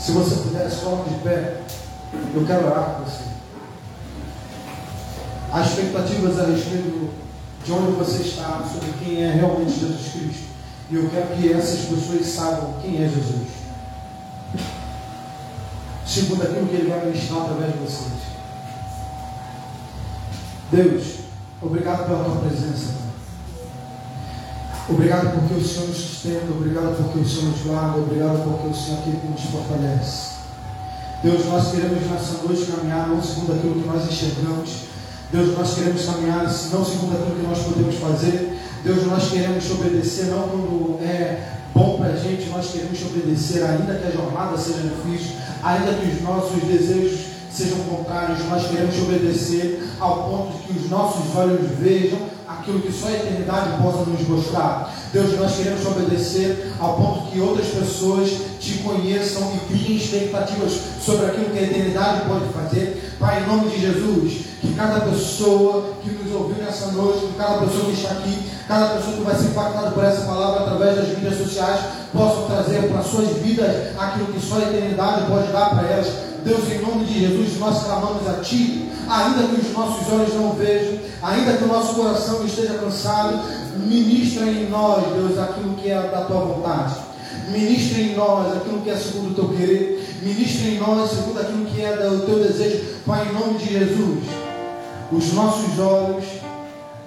[0.00, 1.60] Se você puder, se coloque de pé.
[2.34, 3.24] Eu quero orar com você.
[5.52, 7.10] As expectativas a respeito
[7.64, 10.44] de onde você está, sobre quem é realmente Jesus Cristo.
[10.90, 13.61] E eu quero que essas pessoas saibam quem é Jesus.
[16.12, 18.12] Segundo aquilo que Ele vai ministrar através de vocês.
[20.70, 21.04] Deus,
[21.62, 22.92] obrigado pela tua presença.
[24.90, 28.74] Obrigado porque o Senhor nos sustenta, obrigado porque o Senhor nos guarda, obrigado porque o
[28.74, 30.32] Senhor aqui nos fortalece.
[31.22, 34.70] Deus, nós queremos nessa noite caminhar não segundo aquilo que nós enxergamos.
[35.32, 38.60] Deus, nós queremos caminhar não segundo aquilo que nós podemos fazer.
[38.84, 43.62] Deus, nós queremos obedecer não quando é bom para a gente, nós queremos te obedecer,
[43.62, 48.94] ainda que a jornada seja difícil, ainda que os nossos desejos sejam contrários, nós queremos
[48.94, 52.18] te obedecer ao ponto de que os nossos olhos vejam
[52.48, 54.92] aquilo que só a eternidade possa nos mostrar.
[55.12, 60.72] Deus, nós queremos obedecer ao ponto que outras pessoas te conheçam e criem expectativas
[61.04, 63.14] sobre aquilo que a eternidade pode fazer.
[63.20, 67.58] Pai, em nome de Jesus, que cada pessoa que nos ouviu nessa noite, que cada
[67.58, 71.08] pessoa que está aqui, cada pessoa que vai ser impactada por essa palavra através das
[71.08, 75.88] mídias sociais, possam trazer para suas vidas aquilo que só a eternidade pode dar para
[75.88, 76.31] elas.
[76.44, 80.52] Deus, em nome de Jesus, nós clamamos a Ti ainda que os nossos olhos não
[80.52, 83.40] vejam, ainda que o nosso coração esteja cansado,
[83.76, 86.94] ministra em nós, Deus, aquilo que é da tua vontade.
[87.48, 90.20] Ministra em nós aquilo que é segundo o teu querer.
[90.22, 92.84] Ministra em nós segundo aquilo que é do teu desejo.
[93.06, 94.24] Pai, em nome de Jesus,
[95.10, 96.24] os nossos olhos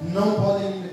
[0.02, 0.85] não podem